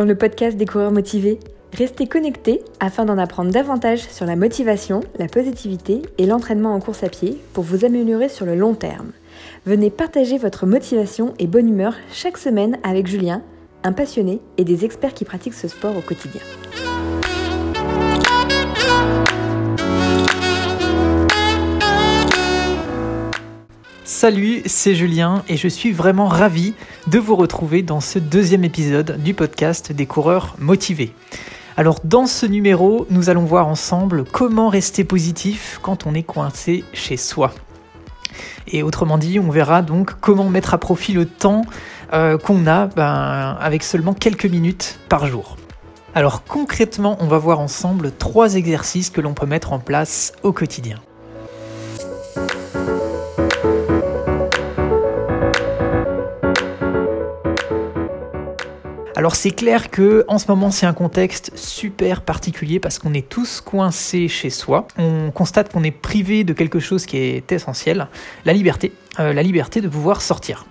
rejoindre 0.00 0.12
le 0.12 0.18
podcast 0.18 0.56
des 0.56 0.64
coureurs 0.64 0.92
motivés 0.92 1.38
Restez 1.76 2.06
connectés 2.06 2.62
afin 2.80 3.04
d'en 3.04 3.18
apprendre 3.18 3.52
davantage 3.52 4.00
sur 4.00 4.26
la 4.26 4.34
motivation, 4.34 5.00
la 5.18 5.28
positivité 5.28 6.02
et 6.18 6.26
l'entraînement 6.26 6.74
en 6.74 6.80
course 6.80 7.04
à 7.04 7.08
pied 7.08 7.36
pour 7.52 7.62
vous 7.62 7.84
améliorer 7.84 8.28
sur 8.28 8.44
le 8.44 8.56
long 8.56 8.74
terme. 8.74 9.12
Venez 9.66 9.90
partager 9.90 10.36
votre 10.36 10.66
motivation 10.66 11.34
et 11.38 11.46
bonne 11.46 11.68
humeur 11.68 11.94
chaque 12.12 12.38
semaine 12.38 12.78
avec 12.82 13.06
Julien, 13.06 13.42
un 13.84 13.92
passionné 13.92 14.40
et 14.56 14.64
des 14.64 14.84
experts 14.84 15.14
qui 15.14 15.24
pratiquent 15.24 15.54
ce 15.54 15.68
sport 15.68 15.96
au 15.96 16.00
quotidien. 16.00 16.40
Salut, 24.22 24.60
c'est 24.66 24.94
Julien 24.94 25.44
et 25.48 25.56
je 25.56 25.66
suis 25.66 25.92
vraiment 25.92 26.28
ravi 26.28 26.74
de 27.06 27.18
vous 27.18 27.36
retrouver 27.36 27.80
dans 27.80 28.00
ce 28.00 28.18
deuxième 28.18 28.64
épisode 28.64 29.16
du 29.22 29.32
podcast 29.32 29.92
des 29.92 30.04
coureurs 30.04 30.56
motivés. 30.58 31.14
Alors 31.78 32.00
dans 32.04 32.26
ce 32.26 32.44
numéro, 32.44 33.06
nous 33.08 33.30
allons 33.30 33.46
voir 33.46 33.66
ensemble 33.66 34.24
comment 34.24 34.68
rester 34.68 35.04
positif 35.04 35.78
quand 35.80 36.06
on 36.06 36.12
est 36.12 36.22
coincé 36.22 36.84
chez 36.92 37.16
soi. 37.16 37.54
Et 38.68 38.82
autrement 38.82 39.16
dit, 39.16 39.38
on 39.40 39.50
verra 39.50 39.80
donc 39.80 40.12
comment 40.20 40.50
mettre 40.50 40.74
à 40.74 40.78
profit 40.78 41.14
le 41.14 41.24
temps 41.24 41.62
euh, 42.12 42.36
qu'on 42.36 42.66
a 42.66 42.88
ben, 42.88 43.56
avec 43.58 43.82
seulement 43.82 44.12
quelques 44.12 44.44
minutes 44.44 44.98
par 45.08 45.28
jour. 45.28 45.56
Alors 46.14 46.44
concrètement, 46.44 47.16
on 47.20 47.26
va 47.26 47.38
voir 47.38 47.58
ensemble 47.58 48.12
trois 48.12 48.56
exercices 48.56 49.08
que 49.08 49.22
l'on 49.22 49.32
peut 49.32 49.46
mettre 49.46 49.72
en 49.72 49.78
place 49.78 50.34
au 50.42 50.52
quotidien. 50.52 50.98
Alors 59.20 59.36
c'est 59.36 59.50
clair 59.50 59.90
que 59.90 60.24
en 60.28 60.38
ce 60.38 60.46
moment 60.48 60.70
c'est 60.70 60.86
un 60.86 60.94
contexte 60.94 61.52
super 61.54 62.22
particulier 62.22 62.80
parce 62.80 62.98
qu'on 62.98 63.12
est 63.12 63.28
tous 63.28 63.60
coincés 63.60 64.28
chez 64.28 64.48
soi. 64.48 64.88
On 64.96 65.30
constate 65.30 65.70
qu'on 65.70 65.84
est 65.84 65.90
privé 65.90 66.42
de 66.42 66.54
quelque 66.54 66.80
chose 66.80 67.04
qui 67.04 67.18
est 67.18 67.52
essentiel, 67.52 68.08
la 68.46 68.54
liberté, 68.54 68.94
euh, 69.18 69.34
la 69.34 69.42
liberté 69.42 69.82
de 69.82 69.88
pouvoir 69.88 70.22
sortir. 70.22 70.64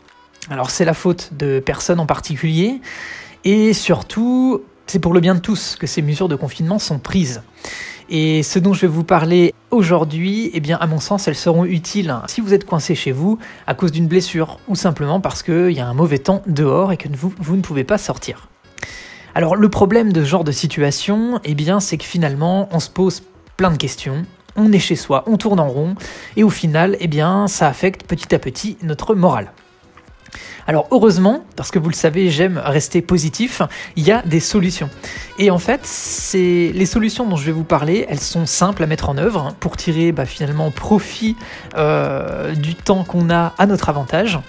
Alors 0.50 0.72
c'est 0.72 0.84
la 0.84 0.96
faute 0.96 1.30
de 1.34 1.60
personne 1.60 2.00
en 2.00 2.08
particulier 2.08 2.82
et 3.44 3.74
surtout 3.74 4.64
c'est 4.88 4.98
pour 4.98 5.14
le 5.14 5.20
bien 5.20 5.36
de 5.36 5.42
tous 5.42 5.76
que 5.76 5.86
ces 5.86 6.02
mesures 6.02 6.28
de 6.28 6.36
confinement 6.36 6.80
sont 6.80 6.98
prises. 6.98 7.44
Et 8.12 8.42
ce 8.42 8.58
dont 8.58 8.74
je 8.74 8.82
vais 8.82 8.88
vous 8.88 9.04
parler 9.04 9.54
aujourd'hui, 9.70 10.50
eh 10.56 10.60
bien, 10.60 10.78
à 10.78 10.88
mon 10.88 11.00
sens, 11.00 11.28
elles 11.28 11.36
seront 11.36 11.64
utiles 11.64 12.16
si 12.26 12.42
vous 12.42 12.56
êtes 12.56 12.66
coincé 12.66 12.96
chez 12.96 13.12
vous 13.12 13.38
à 13.68 13.76
cause 13.76 13.92
d'une 13.92 14.08
blessure 14.08 14.60
ou 14.68 14.76
simplement 14.76 15.22
parce 15.22 15.44
qu'il 15.44 15.72
y 15.72 15.80
a 15.80 15.88
un 15.88 15.94
mauvais 15.94 16.18
temps 16.18 16.42
dehors 16.48 16.92
et 16.92 16.98
que 16.98 17.08
vous, 17.16 17.56
ne 17.56 17.62
pouvez 17.62 17.84
pas 17.84 18.00
sortir. 18.00 18.50
Alors, 19.36 19.56
le 19.56 19.70
problème 19.70 20.12
de 20.12 20.24
ce 20.24 20.28
genre 20.28 20.44
de 20.44 20.52
situation, 20.52 21.40
eh 21.44 21.54
bien, 21.54 21.80
c'est 21.80 21.98
que 21.98 22.04
finalement, 22.04 22.68
on 22.72 22.80
se 22.80 22.90
pose 22.90 23.22
plein 23.58 23.70
de 23.70 23.78
questions, 23.78 24.26
on 24.56 24.72
est 24.72 24.80
chez 24.80 24.96
soi, 24.96 25.24
on 25.28 25.38
tourne 25.38 25.60
en 25.60 25.70
rond, 25.70 25.96
et 26.36 26.44
au 26.44 26.50
final, 26.50 26.98
eh 27.00 27.08
bien, 27.08 27.48
ça 27.48 27.68
affecte 27.68 28.08
petit 28.08 28.34
à 28.34 28.40
petit 28.40 28.76
notre 28.82 29.14
morale. 29.14 29.52
Alors 30.68 30.88
heureusement, 30.92 31.44
parce 31.56 31.72
que 31.72 31.80
vous 31.80 31.90
le 31.90 31.96
savez, 31.96 32.30
j'aime 32.30 32.62
rester 32.64 33.02
positif, 33.02 33.62
il 33.96 34.06
y 34.06 34.12
a 34.12 34.22
des 34.24 34.40
solutions. 34.40 34.90
Et 35.38 35.52
en 35.52 35.58
fait, 35.58 35.82
c'est 35.84 36.72
les 36.74 36.86
solutions 36.86 37.28
dont 37.28 37.36
je 37.36 37.46
vais 37.46 37.52
vous 37.52 37.64
parler, 37.64 38.06
elles 38.10 38.20
sont 38.20 38.46
simples 38.46 38.84
à 38.84 38.88
mettre 38.88 39.10
en 39.10 39.18
œuvre 39.18 39.56
pour 39.60 39.78
tirer 39.78 40.12
bah, 40.12 40.26
finalement 40.26 40.72
profit 40.72 41.36
euh, 41.76 42.54
du 42.56 42.76
temps 42.76 43.04
qu'on 43.04 43.30
a 43.30 43.54
à 43.58 43.66
notre 43.66 43.90
avantage. 43.90 44.40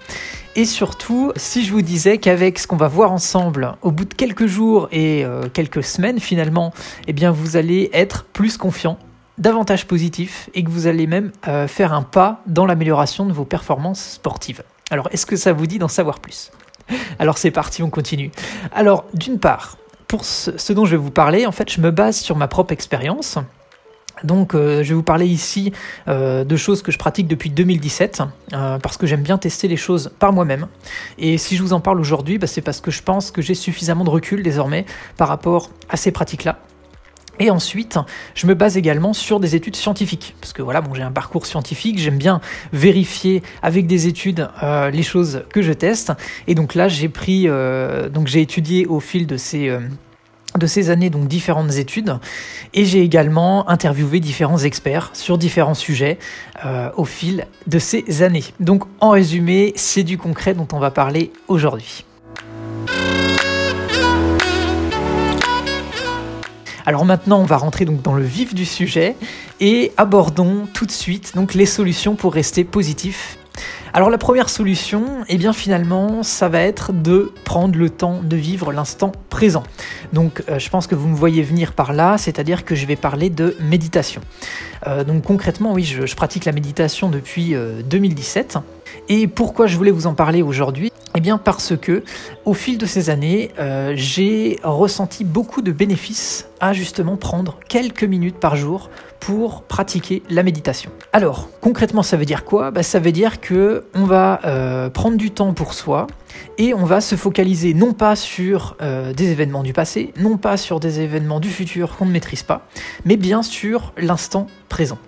Et 0.56 0.64
surtout, 0.64 1.32
si 1.36 1.64
je 1.64 1.72
vous 1.72 1.82
disais 1.82 2.18
qu'avec 2.18 2.58
ce 2.58 2.66
qu'on 2.66 2.76
va 2.76 2.88
voir 2.88 3.12
ensemble, 3.12 3.76
au 3.82 3.92
bout 3.92 4.04
de 4.04 4.14
quelques 4.14 4.46
jours 4.46 4.88
et 4.90 5.24
euh, 5.24 5.48
quelques 5.48 5.84
semaines 5.84 6.18
finalement, 6.18 6.72
eh 7.06 7.12
bien 7.12 7.30
vous 7.30 7.56
allez 7.56 7.88
être 7.92 8.24
plus 8.24 8.56
confiant, 8.56 8.98
davantage 9.38 9.86
positif 9.86 10.50
et 10.54 10.64
que 10.64 10.70
vous 10.70 10.88
allez 10.88 11.06
même 11.06 11.30
euh, 11.46 11.68
faire 11.68 11.92
un 11.92 12.02
pas 12.02 12.42
dans 12.46 12.66
l'amélioration 12.66 13.26
de 13.26 13.32
vos 13.32 13.44
performances 13.44 14.14
sportives. 14.14 14.62
Alors, 14.90 15.08
est-ce 15.12 15.26
que 15.26 15.36
ça 15.36 15.52
vous 15.52 15.66
dit 15.66 15.78
d'en 15.78 15.88
savoir 15.88 16.20
plus? 16.20 16.50
Alors, 17.18 17.38
c'est 17.38 17.50
parti, 17.50 17.82
on 17.82 17.90
continue. 17.90 18.30
Alors, 18.72 19.04
d'une 19.14 19.38
part, 19.38 19.76
pour 20.08 20.24
ce, 20.24 20.72
dont 20.72 20.84
je 20.84 20.92
vais 20.92 20.96
vous 20.96 21.12
parler, 21.12 21.46
en 21.46 21.52
fait, 21.52 21.70
je 21.70 21.80
me 21.80 21.90
base 21.90 22.18
sur 22.18 22.36
ma 22.36 22.48
propre 22.48 22.72
expérience. 22.72 23.38
Donc 24.24 24.54
euh, 24.54 24.82
je 24.82 24.90
vais 24.90 24.94
vous 24.94 25.02
parler 25.02 25.26
ici 25.26 25.72
euh, 26.06 26.44
de 26.44 26.56
choses 26.56 26.82
que 26.82 26.92
je 26.92 26.98
pratique 26.98 27.26
depuis 27.26 27.48
2017 27.48 28.22
euh, 28.52 28.78
parce 28.78 28.98
que 28.98 29.06
j'aime 29.06 29.22
bien 29.22 29.38
tester 29.38 29.66
les 29.66 29.78
choses 29.78 30.10
par 30.18 30.34
moi-même. 30.34 30.66
Et 31.16 31.38
si 31.38 31.56
je 31.56 31.62
vous 31.62 31.72
en 31.72 31.80
parle 31.80 31.98
aujourd'hui, 32.00 32.36
bah, 32.36 32.46
c'est 32.46 32.60
parce 32.60 32.82
que 32.82 32.90
je 32.90 33.02
pense 33.02 33.30
que 33.30 33.40
j'ai 33.40 33.54
suffisamment 33.54 34.04
de 34.04 34.10
recul 34.10 34.42
désormais 34.42 34.84
par 35.16 35.28
rapport 35.28 35.70
à 35.88 35.96
ces 35.96 36.12
pratiques-là. 36.12 36.58
Et 37.40 37.50
ensuite, 37.50 37.98
je 38.34 38.46
me 38.46 38.54
base 38.54 38.76
également 38.76 39.14
sur 39.14 39.40
des 39.40 39.56
études 39.56 39.74
scientifiques, 39.74 40.34
parce 40.40 40.52
que 40.52 40.60
voilà, 40.60 40.82
bon, 40.82 40.92
j'ai 40.94 41.02
un 41.02 41.10
parcours 41.10 41.46
scientifique, 41.46 41.98
j'aime 41.98 42.18
bien 42.18 42.42
vérifier 42.74 43.42
avec 43.62 43.86
des 43.86 44.06
études 44.06 44.48
euh, 44.62 44.90
les 44.90 45.02
choses 45.02 45.42
que 45.50 45.62
je 45.62 45.72
teste. 45.72 46.12
Et 46.46 46.54
donc 46.54 46.74
là, 46.74 46.88
j'ai 46.88 47.08
pris, 47.08 47.44
euh, 47.48 48.10
donc 48.10 48.26
j'ai 48.26 48.42
étudié 48.42 48.84
au 48.86 49.00
fil 49.00 49.26
de 49.26 49.38
ces 49.38 49.70
euh, 49.70 49.80
de 50.58 50.66
ces 50.66 50.90
années 50.90 51.10
donc 51.10 51.28
différentes 51.28 51.76
études 51.76 52.18
et 52.74 52.84
j'ai 52.84 53.02
également 53.02 53.70
interviewé 53.70 54.18
différents 54.18 54.58
experts 54.58 55.10
sur 55.12 55.38
différents 55.38 55.74
sujets 55.76 56.18
au 56.96 57.04
fil 57.04 57.46
de 57.68 57.78
ces 57.78 58.22
années. 58.22 58.42
Donc 58.58 58.82
en 58.98 59.10
résumé, 59.10 59.72
c'est 59.76 60.02
du 60.02 60.18
concret 60.18 60.54
dont 60.54 60.66
on 60.72 60.80
va 60.80 60.90
parler 60.90 61.30
aujourd'hui. 61.46 62.04
Alors 66.86 67.04
maintenant, 67.04 67.40
on 67.40 67.44
va 67.44 67.56
rentrer 67.56 67.84
donc 67.84 68.02
dans 68.02 68.14
le 68.14 68.24
vif 68.24 68.54
du 68.54 68.64
sujet 68.64 69.16
et 69.60 69.92
abordons 69.96 70.66
tout 70.72 70.86
de 70.86 70.90
suite 70.90 71.32
donc 71.34 71.54
les 71.54 71.66
solutions 71.66 72.16
pour 72.16 72.32
rester 72.32 72.64
positif. 72.64 73.38
Alors 73.92 74.08
la 74.08 74.18
première 74.18 74.48
solution, 74.48 75.24
eh 75.28 75.36
bien 75.36 75.52
finalement, 75.52 76.22
ça 76.22 76.48
va 76.48 76.60
être 76.60 76.92
de 76.92 77.32
prendre 77.44 77.76
le 77.76 77.90
temps 77.90 78.20
de 78.22 78.36
vivre 78.36 78.72
l'instant 78.72 79.10
présent. 79.30 79.64
Donc 80.12 80.44
euh, 80.48 80.58
je 80.58 80.70
pense 80.70 80.86
que 80.86 80.94
vous 80.94 81.08
me 81.08 81.16
voyez 81.16 81.42
venir 81.42 81.72
par 81.72 81.92
là, 81.92 82.16
c'est-à-dire 82.16 82.64
que 82.64 82.74
je 82.76 82.86
vais 82.86 82.96
parler 82.96 83.30
de 83.30 83.56
méditation. 83.60 84.22
Euh, 84.86 85.02
donc 85.02 85.24
concrètement, 85.24 85.72
oui, 85.72 85.82
je, 85.84 86.14
pratique 86.14 86.44
la 86.44 86.52
méditation 86.52 87.08
depuis 87.08 87.54
2017. 87.84 88.56
Euh, 88.56 88.60
et 89.08 89.26
pourquoi 89.26 89.66
je 89.66 89.76
voulais 89.76 89.90
vous 89.90 90.06
en 90.06 90.14
parler 90.14 90.42
aujourd'hui 90.42 90.92
eh 91.14 91.20
bien 91.20 91.38
parce 91.38 91.76
que 91.76 92.04
au 92.44 92.54
fil 92.54 92.78
de 92.78 92.86
ces 92.86 93.10
années, 93.10 93.50
euh, 93.58 93.92
j'ai 93.96 94.58
ressenti 94.62 95.24
beaucoup 95.24 95.62
de 95.62 95.72
bénéfices 95.72 96.48
à 96.60 96.72
justement 96.72 97.16
prendre 97.16 97.58
quelques 97.68 98.04
minutes 98.04 98.38
par 98.38 98.56
jour 98.56 98.90
pour 99.18 99.62
pratiquer 99.62 100.22
la 100.30 100.42
méditation. 100.42 100.90
Alors 101.12 101.48
concrètement, 101.60 102.02
ça 102.02 102.16
veut 102.16 102.24
dire 102.24 102.44
quoi? 102.44 102.70
Bah, 102.70 102.82
Ça 102.82 103.00
veut 103.00 103.12
dire 103.12 103.40
que 103.40 103.84
on 103.94 104.04
va 104.04 104.40
euh, 104.44 104.88
prendre 104.88 105.16
du 105.16 105.30
temps 105.30 105.52
pour 105.52 105.74
soi 105.74 106.06
et 106.58 106.74
on 106.74 106.84
va 106.84 107.00
se 107.00 107.16
focaliser 107.16 107.74
non 107.74 107.92
pas 107.92 108.14
sur 108.16 108.76
euh, 108.80 109.12
des 109.12 109.30
événements 109.30 109.62
du 109.62 109.72
passé, 109.72 110.12
non 110.18 110.36
pas 110.36 110.56
sur 110.56 110.80
des 110.80 111.00
événements 111.00 111.40
du 111.40 111.50
futur 111.50 111.96
qu'on 111.96 112.06
ne 112.06 112.12
maîtrise 112.12 112.42
pas, 112.42 112.68
mais 113.04 113.16
bien 113.16 113.42
sur 113.42 113.92
l'instant 113.96 114.46
présent. 114.68 114.98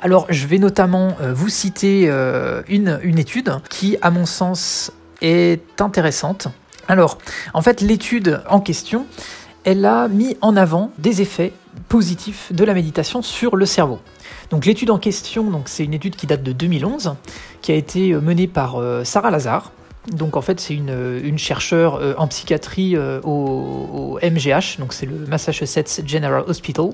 Alors, 0.00 0.26
je 0.28 0.46
vais 0.46 0.58
notamment 0.58 1.16
euh, 1.20 1.32
vous 1.32 1.48
citer 1.48 2.04
euh, 2.06 2.62
une, 2.68 3.18
étude 3.18 3.52
qui, 3.70 3.96
à 4.02 4.10
mon 4.10 4.26
sens, 4.26 4.92
est 5.20 5.80
intéressante. 5.80 6.48
Alors, 6.88 7.18
en 7.54 7.62
fait, 7.62 7.80
l'étude 7.80 8.42
en 8.48 8.60
question, 8.60 9.06
elle 9.64 9.84
a 9.84 10.08
mis 10.08 10.36
en 10.40 10.56
avant 10.56 10.90
des 10.98 11.22
effets 11.22 11.52
positifs 11.88 12.52
de 12.52 12.64
la 12.64 12.74
méditation 12.74 13.22
sur 13.22 13.54
le 13.56 13.64
cerveau. 13.66 14.00
Donc 14.50 14.66
l'étude 14.66 14.90
en 14.90 14.98
question, 14.98 15.62
c'est 15.64 15.84
une 15.84 15.94
étude 15.94 16.16
qui 16.16 16.26
date 16.26 16.42
de 16.42 16.52
2011, 16.52 17.14
qui 17.62 17.72
a 17.72 17.74
été 17.74 18.12
euh, 18.12 18.20
menée 18.20 18.48
par 18.48 18.80
Sarah 19.04 19.30
Lazare, 19.30 19.72
donc 20.10 20.36
en 20.36 20.40
fait, 20.40 20.58
c'est 20.58 20.74
une, 20.74 21.38
chercheure 21.38 21.96
euh, 21.96 22.14
en 22.18 22.26
psychiatrie 22.26 22.96
euh, 22.96 23.20
au, 23.22 24.18
MGH, 24.22 24.78
donc 24.78 24.92
c'est 24.92 25.06
le 25.06 25.14
Massachusetts 25.28 26.02
General 26.06 26.42
Hospital, 26.46 26.90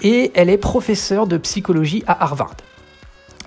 et 0.00 0.30
elle 0.34 0.48
est 0.48 0.58
professeure 0.58 1.26
de 1.26 1.38
psychologie 1.38 2.04
à 2.06 2.22
Harvard. 2.22 2.56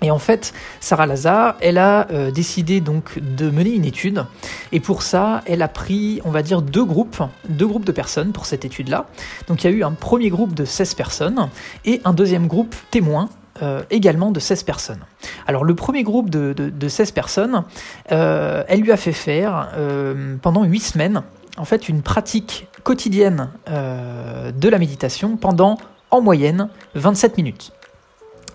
Et 0.01 0.11
en 0.11 0.19
fait, 0.19 0.53
Sarah 0.79 1.05
Lazare, 1.05 1.55
elle 1.59 1.77
a 1.77 2.07
euh, 2.11 2.31
décidé 2.31 2.79
donc 2.79 3.19
de 3.19 3.49
mener 3.49 3.71
une 3.71 3.85
étude, 3.85 4.25
et 4.71 4.79
pour 4.79 5.01
ça, 5.01 5.43
elle 5.45 5.61
a 5.61 5.67
pris, 5.67 6.21
on 6.25 6.31
va 6.31 6.41
dire, 6.41 6.61
deux 6.61 6.85
groupes, 6.85 7.21
deux 7.47 7.67
groupes 7.67 7.85
de 7.85 7.91
personnes 7.91 8.31
pour 8.31 8.45
cette 8.45 8.65
étude-là. 8.65 9.07
Donc 9.47 9.63
il 9.63 9.69
y 9.69 9.73
a 9.73 9.75
eu 9.75 9.83
un 9.83 9.91
premier 9.91 10.29
groupe 10.29 10.53
de 10.53 10.65
16 10.65 10.93
personnes 10.93 11.49
et 11.85 12.01
un 12.03 12.13
deuxième 12.13 12.47
groupe 12.47 12.75
témoin 12.91 13.29
euh, 13.61 13.81
également 13.89 14.31
de 14.31 14.39
16 14.39 14.63
personnes. 14.63 15.03
Alors 15.47 15.63
le 15.63 15.75
premier 15.75 16.03
groupe 16.03 16.29
de, 16.29 16.87
16 16.87 17.11
personnes, 17.11 17.63
euh, 18.11 18.63
elle 18.67 18.81
lui 18.81 18.91
a 18.91 18.97
fait 18.97 19.11
faire 19.11 19.69
euh, 19.75 20.35
pendant 20.41 20.63
8 20.63 20.79
semaines 20.79 21.23
en 21.57 21.65
fait 21.65 21.89
une 21.89 22.01
pratique 22.01 22.67
quotidienne 22.83 23.49
de 23.67 24.69
la 24.69 24.77
méditation 24.77 25.35
pendant 25.35 25.77
en 26.09 26.21
moyenne 26.21 26.69
27 26.95 27.37
minutes. 27.37 27.73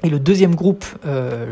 Et 0.05 0.11
le 0.11 0.21
deuxième 0.21 0.55
groupe, 0.55 0.85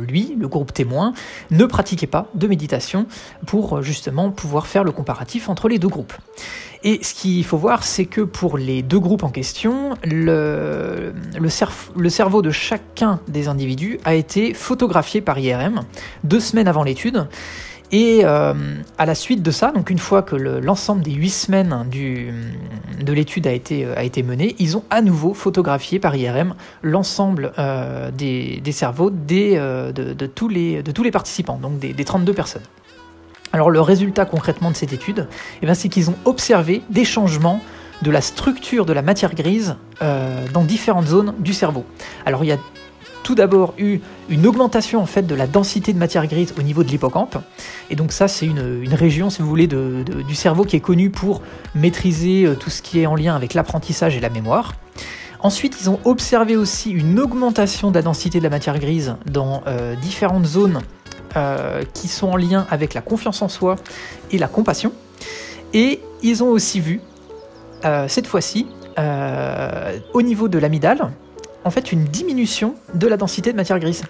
lui, 0.07 0.37
le 0.39 0.47
groupe 0.47 0.73
témoin, 0.73 1.15
ne 1.51 1.65
pratiquait 1.65 2.07
pas 2.07 2.29
de 2.35 2.47
méditation 2.47 3.07
pour 3.47 3.83
justement 3.83 4.31
pouvoir 4.31 4.67
faire 4.67 4.85
le 4.85 4.93
comparatif 4.93 5.49
entre 5.49 5.69
les 5.69 5.79
deux 5.79 5.89
groupes. 5.89 6.13
Et 6.85 6.99
ce 7.03 7.15
qu'il 7.15 7.45
faut 7.45 7.59
voir, 7.59 7.85
c'est 7.85 8.07
que 8.07 8.21
pour 8.21 8.59
les 8.59 8.83
deux 8.83 8.99
groupes 8.99 9.23
en 9.23 9.29
question, 9.29 9.95
le, 10.05 11.15
le, 11.39 12.09
cerveau 12.11 12.43
de 12.43 12.51
chacun 12.51 13.21
des 13.29 13.47
individus 13.47 14.01
a 14.05 14.15
été 14.15 14.53
photographié 14.53 15.21
par 15.21 15.39
IRM 15.39 15.83
deux 16.25 16.41
semaines 16.41 16.67
avant 16.67 16.83
l'étude. 16.83 17.29
Et 17.93 18.23
euh, 18.25 18.55
à 18.97 19.05
la 19.05 19.15
suite 19.15 19.43
de 19.43 19.51
ça, 19.51 19.71
donc 19.71 19.91
une 19.91 19.99
fois 19.99 20.23
que 20.23 20.35
l'ensemble 20.35 21.03
des 21.03 21.13
huit 21.13 21.31
semaines 21.31 21.87
de 23.01 23.13
l'étude 23.13 23.47
a 23.47 23.53
été, 23.53 23.87
a 23.87 24.03
été 24.03 24.23
menée, 24.23 24.57
ils 24.59 24.79
ont 24.79 24.85
à 24.89 25.03
nouveau 25.03 25.35
photographié 25.35 25.99
par 25.99 26.17
IRM 26.17 26.55
l'ensemble 26.83 27.53
euh, 27.59 28.11
des, 28.11 28.63
cerveaux 28.73 29.13
euh, 29.31 29.93
de, 29.93 30.27
tous 30.27 30.49
les, 30.49 30.83
participants, 31.13 31.59
donc 31.61 31.79
des, 31.79 31.93
des 31.93 32.05
32 32.05 32.33
personnes. 32.33 32.63
Alors 33.53 33.71
le 33.71 33.83
résultat 33.83 34.25
concrètement 34.25 34.71
de 34.71 34.77
cette 34.77 34.95
étude, 34.95 35.29
eh 35.61 35.67
ben, 35.67 35.75
c'est 35.75 35.91
qu'ils 35.91 36.09
ont 36.09 36.17
observé 36.25 36.83
des 36.89 37.05
changements 37.05 37.61
de 38.01 38.11
la 38.11 38.21
structure 38.21 38.87
de 38.87 38.93
la 38.93 39.03
matière 39.03 39.35
grise 39.35 39.77
euh, 40.01 40.47
dans 40.53 40.65
différentes 40.65 41.07
zones 41.07 41.35
du 41.39 41.53
cerveau. 41.53 41.85
Alors 42.27 42.45
il 42.45 42.49
y 42.49 42.53
a 42.53 42.59
tout 43.23 43.35
d'abord 43.35 43.75
eu 43.79 44.01
une 44.29 44.47
augmentation 44.47 45.01
en 45.01 45.07
fait 45.07 45.23
de 45.23 45.35
la 45.35 45.47
densité 45.47 45.93
de 45.93 45.99
matière 45.99 46.27
grise 46.27 46.55
au 46.59 46.63
niveau 46.63 46.83
de 46.83 46.89
l'hippocampe. 46.89 47.39
Et 47.91 47.97
donc 47.97 48.13
ça 48.13 48.29
c'est 48.29 48.47
une, 48.47 48.95
région, 48.95 49.31
si 49.31 49.43
vous 49.43 49.49
voulez, 49.49 49.67
du 49.67 50.35
cerveau 50.35 50.65
qui 50.65 50.77
est 50.77 50.81
connue 50.81 51.11
pour 51.11 51.43
maîtriser 51.75 52.45
euh, 52.45 52.55
tout 52.55 52.71
ce 52.71 52.83
qui 52.83 53.01
est 53.01 53.07
en 53.07 53.15
lien 53.15 53.35
avec 53.35 53.55
l'apprentissage 53.55 54.17
et 54.17 54.21
la 54.21 54.29
mémoire. 54.29 54.75
Ensuite, 55.41 55.77
ils 55.81 55.91
ont 55.91 55.99
observé 56.05 56.57
aussi 56.57 56.91
une 56.91 57.19
augmentation 57.19 57.91
de 57.91 57.97
la 57.97 58.03
densité 58.03 58.39
de 58.39 58.45
la 58.45 58.51
matière 58.51 58.79
grise 58.79 59.17
dans 59.27 59.63
euh, 59.67 59.97
différentes 59.97 60.47
zones 60.47 60.81
euh, 61.37 61.83
qui 61.95 62.07
sont 62.07 62.29
en 62.29 62.37
lien 62.37 62.67
avec 62.71 62.95
la 62.95 63.01
confiance 63.01 63.43
en 63.43 63.49
soi 63.49 63.77
et 64.31 64.39
la 64.39 64.47
compassion. 64.47 64.93
Et 65.73 66.01
ils 66.23 66.45
ont 66.45 66.49
aussi 66.49 66.79
vu, 66.79 67.01
cette 68.07 68.27
fois-ci, 68.27 68.67
au 70.13 70.23
niveau 70.23 70.49
de 70.49 70.59
l'amidale, 70.59 71.11
en 71.65 71.71
fait 71.71 71.93
une 71.93 72.05
diminution 72.05 72.75
de 72.95 73.07
la 73.07 73.17
densité 73.17 73.53
de 73.53 73.57
matière 73.57 73.79
grise. 73.79 74.03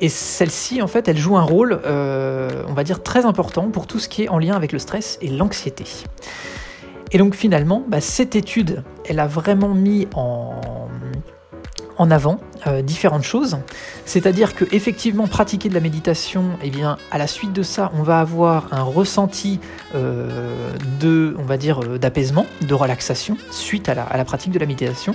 Et 0.00 0.08
celle-ci, 0.08 0.82
en 0.82 0.86
fait, 0.86 1.08
elle 1.08 1.18
joue 1.18 1.36
un 1.36 1.42
rôle, 1.42 1.80
on 1.84 2.72
va 2.72 2.84
dire, 2.84 3.02
très 3.02 3.24
important 3.26 3.70
pour 3.70 3.86
tout 3.86 3.98
ce 3.98 4.08
qui 4.08 4.24
est 4.24 4.28
en 4.28 4.38
lien 4.38 4.54
avec 4.54 4.72
le 4.72 4.78
stress 4.78 5.18
et 5.20 5.28
l'anxiété. 5.28 5.84
Et 7.14 7.18
donc 7.18 7.36
finalement, 7.36 7.84
bah, 7.86 8.00
cette 8.00 8.34
étude, 8.34 8.82
elle 9.08 9.20
a 9.20 9.28
vraiment 9.28 9.72
mis 9.72 10.08
en, 10.16 10.83
en 11.96 12.10
avant 12.10 12.38
euh, 12.66 12.82
différentes 12.82 13.22
choses. 13.22 13.58
C'est-à-dire 14.04 14.54
que 14.54 14.64
effectivement 14.72 15.26
pratiquer 15.26 15.68
de 15.68 15.74
la 15.74 15.80
méditation, 15.80 16.44
et 16.62 16.66
eh 16.66 16.70
bien 16.70 16.96
à 17.10 17.18
la 17.18 17.26
suite 17.26 17.52
de 17.52 17.62
ça, 17.62 17.90
on 17.94 18.02
va 18.02 18.20
avoir 18.20 18.68
un 18.72 18.82
ressenti 18.82 19.60
euh, 19.94 20.64
de, 21.00 21.36
on 21.38 21.44
va 21.44 21.56
dire, 21.56 21.82
euh, 21.82 21.98
d'apaisement, 21.98 22.46
de 22.62 22.74
relaxation 22.74 23.36
suite 23.50 23.88
à 23.88 23.94
la, 23.94 24.24
pratique 24.24 24.52
de 24.52 24.58
la 24.58 24.66
méditation. 24.66 25.14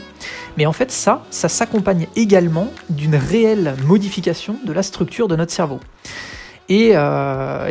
Mais 0.57 0.65
en 0.65 0.73
fait, 0.73 0.91
ça, 0.91 1.23
ça 1.29 1.49
s'accompagne 1.49 2.07
également 2.15 2.67
d'une 2.89 3.15
réelle 3.15 3.75
modification 3.85 4.55
de 4.65 4.73
la 4.73 4.83
structure 4.83 5.27
de 5.27 5.35
notre 5.35 5.51
cerveau. 5.51 5.79
Et, 6.69 6.93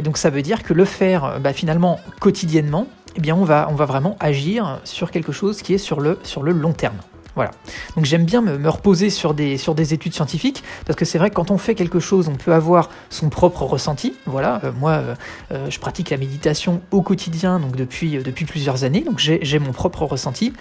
donc 0.02 0.19
ça 0.19 0.28
veut 0.28 0.43
dire 0.43 0.64
que 0.64 0.75
le 0.75 0.84
faire 0.84 1.38
bah, 1.40 1.52
finalement 1.52 2.00
quotidiennement, 2.19 2.88
eh 3.14 3.20
bien 3.20 3.37
on 3.37 3.44
va, 3.44 3.66
vraiment 3.72 4.16
agir 4.19 4.81
sur 4.82 5.12
quelque 5.12 5.31
chose 5.31 5.62
qui 5.62 5.72
est 5.72 5.78
sur 5.78 6.00
le 6.00 6.19
long 6.52 6.72
terme. 6.72 6.96
Voilà. 7.38 7.52
Donc 7.94 8.05
j'aime 8.05 8.25
bien 8.25 8.40
me, 8.40 8.69
reposer 8.69 9.11
sur 9.11 9.32
des, 9.32 9.94
études 9.94 10.12
scientifiques, 10.12 10.64
parce 10.85 10.96
que 10.96 11.05
c'est 11.05 11.19
vrai 11.19 11.31
que 11.31 11.37
quand 11.37 11.52
on 11.52 11.56
fait 11.56 11.76
quelque 11.76 12.00
chose, 12.00 12.29
on 12.29 12.35
peut 12.35 12.52
avoir 12.52 12.90
son 13.11 13.29
propre 13.29 13.62
ressenti. 13.62 14.14
Voilà, 14.26 14.61
euh, 14.64 14.73
moi, 14.73 14.90
euh, 14.90 15.14
euh, 15.52 15.70
je 15.70 15.79
pratique 15.79 16.11
la 16.11 16.17
méditation 16.17 16.82
au 16.90 17.00
quotidien, 17.00 17.61
donc 17.61 17.76
depuis, 17.76 18.19
plusieurs 18.44 18.82
années, 18.82 19.02
donc 19.02 19.20
j'ai 19.20 19.58
mon 19.61 19.70
propre 19.70 20.02
ressenti. 20.02 20.52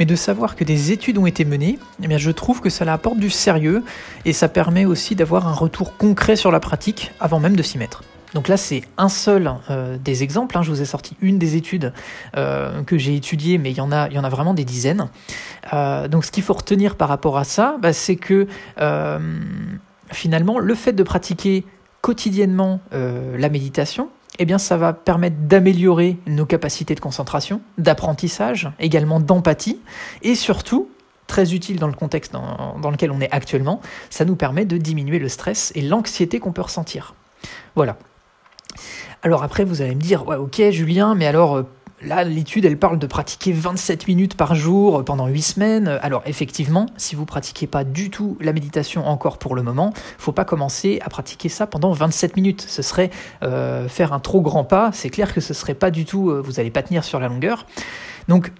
Mais 0.00 0.04
de 0.04 0.16
savoir 0.16 0.56
que 0.56 0.64
des 0.64 0.90
études 0.90 1.18
ont 1.18 1.26
été 1.26 1.44
menées, 1.44 1.78
eh 2.02 2.08
bien 2.08 2.18
je 2.18 2.32
trouve 2.32 2.60
que 2.60 2.68
ça 2.68 2.84
apporte 2.92 3.18
du 3.18 3.30
sérieux, 3.30 3.84
et 4.24 4.32
ça 4.32 4.48
permet 4.48 4.86
aussi 4.86 5.14
d'avoir 5.14 5.46
un 5.46 5.54
retour 5.54 5.96
concret 5.96 6.34
sur 6.34 6.50
la 6.50 6.58
pratique 6.58 7.12
avant 7.20 7.38
même 7.38 7.54
de 7.54 7.62
s'y 7.62 7.78
mettre. 7.78 8.02
Donc 8.34 8.48
là, 8.48 8.56
c'est 8.56 8.82
un 8.96 9.08
seul 9.08 9.52
euh, 9.70 9.98
des 9.98 10.22
exemples. 10.22 10.56
Hein. 10.56 10.62
Je 10.62 10.70
vous 10.70 10.80
ai 10.80 10.84
sorti 10.84 11.16
une 11.20 11.38
des 11.38 11.56
études 11.56 11.92
euh, 12.36 12.82
que 12.82 12.98
j'ai 12.98 13.14
étudiées, 13.14 13.58
mais 13.58 13.70
il 13.70 13.76
y, 13.76 13.80
en 13.80 13.92
a, 13.92 14.28
vraiment 14.28 14.54
des 14.54 14.64
dizaines. 14.64 15.08
Euh, 15.72 16.08
donc 16.08 16.24
ce 16.24 16.30
qu'il 16.30 16.42
faut 16.42 16.54
retenir 16.54 16.96
par 16.96 17.08
rapport 17.08 17.36
à 17.36 17.44
ça, 17.44 17.76
bah, 17.80 17.92
c'est 17.92 18.16
que 18.16 18.46
finalement, 20.10 20.58
le 20.58 20.74
fait 20.74 20.92
de 20.92 21.02
pratiquer 21.02 21.64
quotidiennement 22.00 22.80
la 22.92 23.48
méditation, 23.48 24.08
eh 24.38 24.44
bien, 24.44 24.58
ça 24.58 24.76
va 24.76 24.92
permettre 24.92 25.36
d'améliorer 25.40 26.18
nos 26.26 26.46
capacités 26.46 26.94
de 26.94 27.00
concentration, 27.00 27.60
d'apprentissage, 27.78 28.70
également 28.78 29.20
d'empathie, 29.20 29.80
et 30.22 30.34
surtout, 30.34 30.90
très 31.26 31.54
utile 31.54 31.78
dans 31.78 31.86
le 31.86 31.92
contexte 31.94 32.32
dans 32.32 32.90
lequel 32.90 33.10
on 33.10 33.20
est 33.20 33.30
actuellement, 33.30 33.80
ça 34.10 34.24
nous 34.24 34.36
permet 34.36 34.64
de 34.64 34.76
diminuer 34.76 35.18
le 35.18 35.28
stress 35.28 35.72
et 35.74 35.82
l'anxiété 35.82 36.40
qu'on 36.40 36.52
peut 36.52 36.62
ressentir. 36.62 37.14
Voilà. 37.74 37.96
Alors 39.22 39.42
après, 39.42 39.64
vous 39.64 39.82
allez 39.82 39.94
me 39.94 40.00
dire, 40.00 40.26
ouais, 40.26 40.36
ok, 40.36 40.62
Julien, 40.70 41.14
mais 41.14 41.26
alors. 41.26 41.56
Euh, 41.56 41.62
là, 42.04 42.24
l'étude, 42.24 42.64
elle 42.64 42.80
parle 42.80 42.98
de 42.98 43.06
pratiquer 43.06 43.52
27 43.52 44.08
minutes 44.08 44.36
par 44.36 44.56
jour 44.56 44.98
euh, 44.98 45.02
pendant 45.04 45.28
8 45.28 45.40
semaines. 45.42 46.00
Alors 46.02 46.22
effectivement, 46.26 46.86
si 46.96 47.14
vous 47.14 47.24
pratiquez 47.26 47.68
pas 47.68 47.84
du 47.84 48.10
tout 48.10 48.36
la 48.40 48.52
méditation 48.52 49.06
encore 49.06 49.38
pour 49.38 49.54
le 49.54 49.62
moment, 49.62 49.92
faut 50.18 50.32
pas 50.32 50.44
commencer 50.44 50.98
à 51.04 51.08
pratiquer 51.10 51.48
ça 51.48 51.68
pendant 51.68 51.92
27 51.92 52.34
minutes. 52.34 52.64
Ce 52.66 52.82
serait 52.82 53.10
euh, 53.44 53.86
faire 53.88 54.12
un 54.12 54.18
trop 54.18 54.40
grand 54.40 54.64
pas. 54.64 54.90
C'est 54.92 55.10
clair 55.10 55.32
que 55.32 55.40
ce 55.40 55.54
serait 55.54 55.74
pas 55.74 55.92
du 55.92 56.04
tout, 56.04 56.42
vous 56.42 56.58
allez 56.58 56.72
pas 56.72 56.82
tenir 56.82 57.04
sur 57.04 57.20
la 57.20 57.28
longueur. 57.28 57.66
Donc 58.26 58.50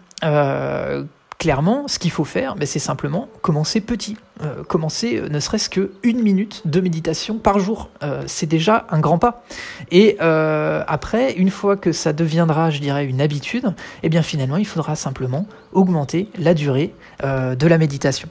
clairement, 1.42 1.88
ce 1.88 1.98
qu'il 1.98 2.12
faut 2.12 2.24
faire, 2.24 2.54
ben, 2.54 2.66
c'est 2.66 2.78
simplement 2.78 3.26
commencer 3.40 3.80
petit. 3.80 4.16
Euh, 4.44 4.62
commencer 4.62 5.16
euh, 5.16 5.28
ne 5.28 5.40
serait-ce 5.40 5.68
que 5.68 5.90
une 6.04 6.22
minute 6.22 6.62
de 6.66 6.80
méditation 6.80 7.38
par 7.38 7.58
jour. 7.58 7.90
Euh, 8.04 8.22
c'est 8.28 8.46
déjà 8.46 8.86
un 8.90 9.00
grand 9.00 9.18
pas. 9.18 9.42
Et 9.90 10.20
après, 10.20 11.32
une 11.32 11.50
fois 11.50 11.76
que 11.76 11.90
ça 11.90 12.12
deviendra, 12.12 12.70
je 12.70 12.78
dirais, 12.78 13.06
une 13.06 13.20
habitude, 13.20 13.74
eh 14.04 14.08
bien 14.08 14.22
finalement, 14.22 14.56
il 14.56 14.66
faudra 14.66 14.94
simplement 14.94 15.48
augmenter 15.72 16.28
la 16.38 16.54
durée 16.54 16.94
de 17.22 17.66
la 17.66 17.78
méditation. 17.78 18.28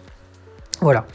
Voilà. 0.79 1.05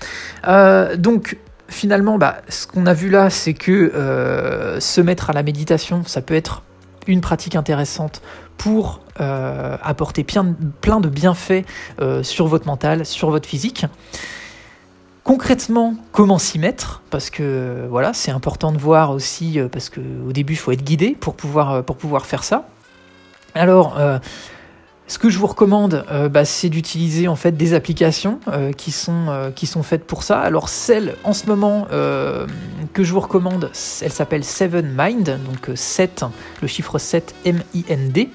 donc, 0.97 1.39
finalement, 1.69 2.19
bah, 2.19 2.43
ce 2.49 2.67
qu'on 2.67 2.85
a 2.85 2.93
vu 2.93 3.09
là, 3.09 3.31
c'est 3.31 3.55
que 3.55 4.77
se 4.79 5.01
mettre 5.01 5.31
à 5.31 5.33
la 5.33 5.43
méditation, 5.43 6.05
ça 6.05 6.21
peut 6.21 6.35
être 6.35 6.63
une 7.07 7.21
pratique 7.21 7.57
intéressante 7.57 8.23
pour 8.57 9.01
euh, 9.21 9.77
apporter 9.83 10.25
plein, 10.25 10.45
de 10.45 11.09
bienfaits 11.09 11.65
euh, 12.01 12.23
sur 12.23 12.47
votre 12.47 12.67
mental, 12.67 13.05
sur 13.07 13.31
votre 13.31 13.49
physique. 13.49 13.87
Concrètement, 15.25 15.95
comment 16.13 16.39
s'y 16.39 16.59
mettre? 16.59 17.03
Parce 17.11 17.31
que 17.31 17.87
voilà, 17.91 18.13
c'est 18.13 18.31
important 18.31 18.73
de 18.73 18.79
voir 18.79 19.11
aussi, 19.11 19.59
euh, 19.59 19.69
parce 19.69 19.91
qu'au 19.91 20.33
début, 20.33 20.55
il 20.55 20.57
faut 20.57 20.73
être 20.73 20.85
guidé 20.85 21.17
pour 21.19 21.35
pouvoir, 21.35 21.85
pour 21.85 21.97
pouvoir 21.97 22.27
faire 22.27 22.45
ça. 22.45 22.69
Alors, 23.55 23.99
ce 25.09 25.19
que 25.19 25.31
je 25.31 25.39
vous 25.39 25.47
recommande, 25.47 26.05
euh, 26.11 26.29
bah, 26.29 26.45
c'est 26.45 26.69
d'utiliser 26.69 27.29
en 27.29 27.37
fait 27.37 27.53
des 27.53 27.75
applications 27.75 28.41
euh, 28.49 28.73
qui, 28.73 28.91
sont, 28.91 29.27
euh, 29.29 29.51
qui 29.51 29.67
sont 29.67 29.83
faites 29.83 30.05
pour 30.05 30.25
ça. 30.25 30.41
Alors 30.41 30.69
celle 30.69 31.15
en 31.23 31.33
ce 31.33 31.47
moment 31.47 31.87
que 32.93 33.05
je 33.05 33.13
vous 33.13 33.21
recommande, 33.21 33.71
elle 34.03 34.13
s'appelle 34.13 34.45
Seven 34.45 34.95
Mind, 34.97 35.39
donc 35.45 35.77
7, 35.77 36.25
le 36.61 36.69
chiffre 36.69 36.99
7 36.99 37.35
M-I-N-D. 37.45 38.31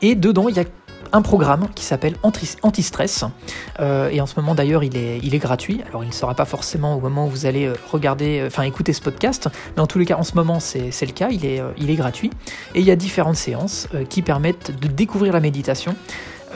Et 0.00 0.14
dedans, 0.14 0.48
il 0.48 0.56
y 0.56 0.60
a 0.60 0.64
un 1.12 1.22
programme 1.22 1.68
qui 1.74 1.84
s'appelle 1.84 2.16
Anti-Stress. 2.22 3.24
Euh, 3.80 4.10
et 4.10 4.20
en 4.20 4.26
ce 4.26 4.34
moment 4.38 4.54
d'ailleurs, 4.54 4.84
il 4.84 4.96
est, 4.96 5.38
gratuit. 5.38 5.80
Alors 5.88 6.04
il 6.04 6.08
ne 6.08 6.12
sera 6.12 6.34
pas 6.34 6.44
forcément 6.44 6.96
au 6.96 7.00
moment 7.00 7.26
où 7.26 7.30
vous 7.30 7.46
allez 7.46 7.66
euh, 7.66 7.74
regarder, 7.92 8.40
euh, 8.40 8.46
enfin 8.48 8.64
écouter 8.64 8.92
ce 8.92 9.00
podcast, 9.00 9.48
mais 9.76 9.82
en 9.82 9.86
tous 9.86 9.98
les 9.98 10.04
cas, 10.04 10.16
en 10.16 10.24
ce 10.24 10.34
moment, 10.34 10.58
c'est 10.60 11.06
le 11.06 11.12
cas, 11.12 11.28
il 11.30 11.44
est, 11.44 11.62
il 11.76 11.90
est 11.90 11.96
gratuit. 11.96 12.30
Et 12.74 12.80
il 12.80 12.86
y 12.86 12.90
a 12.90 12.96
différentes 12.96 13.36
séances 13.36 13.88
qui 14.08 14.22
permettent 14.22 14.78
de 14.78 14.88
découvrir 14.88 15.32
la 15.32 15.40
méditation 15.40 15.94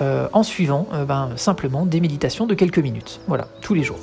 en 0.01 0.43
suivant 0.43 0.89
ben, 1.07 1.31
simplement 1.37 1.87
des 1.87 2.01
méditations 2.01 2.47
de 2.47 2.55
quelques 2.55 2.79
minutes. 2.79 3.21
Voilà, 3.29 3.47
tous 3.61 3.75
les 3.75 3.85
jours. 3.85 3.99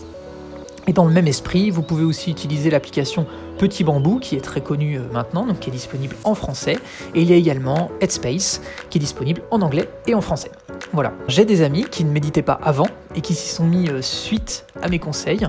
Et 0.88 0.94
dans 0.94 1.06
le 1.06 1.14
même 1.14 1.28
esprit, 1.28 1.70
vous 1.70 1.82
pouvez 1.82 2.04
aussi 2.04 2.32
utiliser 2.32 2.70
l'application 2.70 3.26
Petit 3.58 3.84
Bambou, 3.84 4.20
qui 4.20 4.36
est 4.36 4.42
très 4.42 4.62
connu 4.62 4.98
euh, 4.98 5.02
maintenant, 5.12 5.46
donc 5.46 5.60
qui 5.60 5.70
est 5.70 5.74
disponible 5.74 6.16
en 6.24 6.34
français. 6.34 6.80
Et 7.14 7.22
il 7.22 7.30
y 7.30 7.34
a 7.34 7.36
également 7.36 7.92
Headspace, 8.00 8.62
qui 8.90 8.98
est 8.98 9.02
disponible 9.02 9.42
en 9.52 9.62
anglais 9.62 9.90
et 10.08 10.16
en 10.16 10.22
français. 10.22 10.52
Voilà, 10.94 11.14
j'ai 11.28 11.44
des 11.44 11.62
amis 11.62 11.84
qui 11.84 12.06
ne 12.06 12.12
méditaient 12.12 12.42
pas 12.42 12.60
avant 12.64 12.88
et 13.16 13.22
qui 13.22 13.36
s'y 13.36 13.50
sont 13.50 13.66
mis 13.66 13.90
euh, 13.90 14.02
suite 14.02 14.66
à 14.82 14.88
mes 14.88 14.98
conseils. 14.98 15.46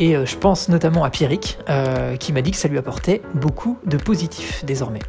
Et 0.00 0.16
euh, 0.16 0.26
je 0.26 0.36
pense 0.36 0.68
notamment 0.68 1.04
à 1.04 1.10
Pierrick, 1.10 1.58
qui 2.18 2.32
m'a 2.32 2.42
dit 2.42 2.50
que 2.50 2.56
ça 2.56 2.68
lui 2.68 2.78
apportait 2.78 3.22
beaucoup 3.34 3.78
de 3.86 3.96
positif 3.96 4.64
désormais. 4.64 5.00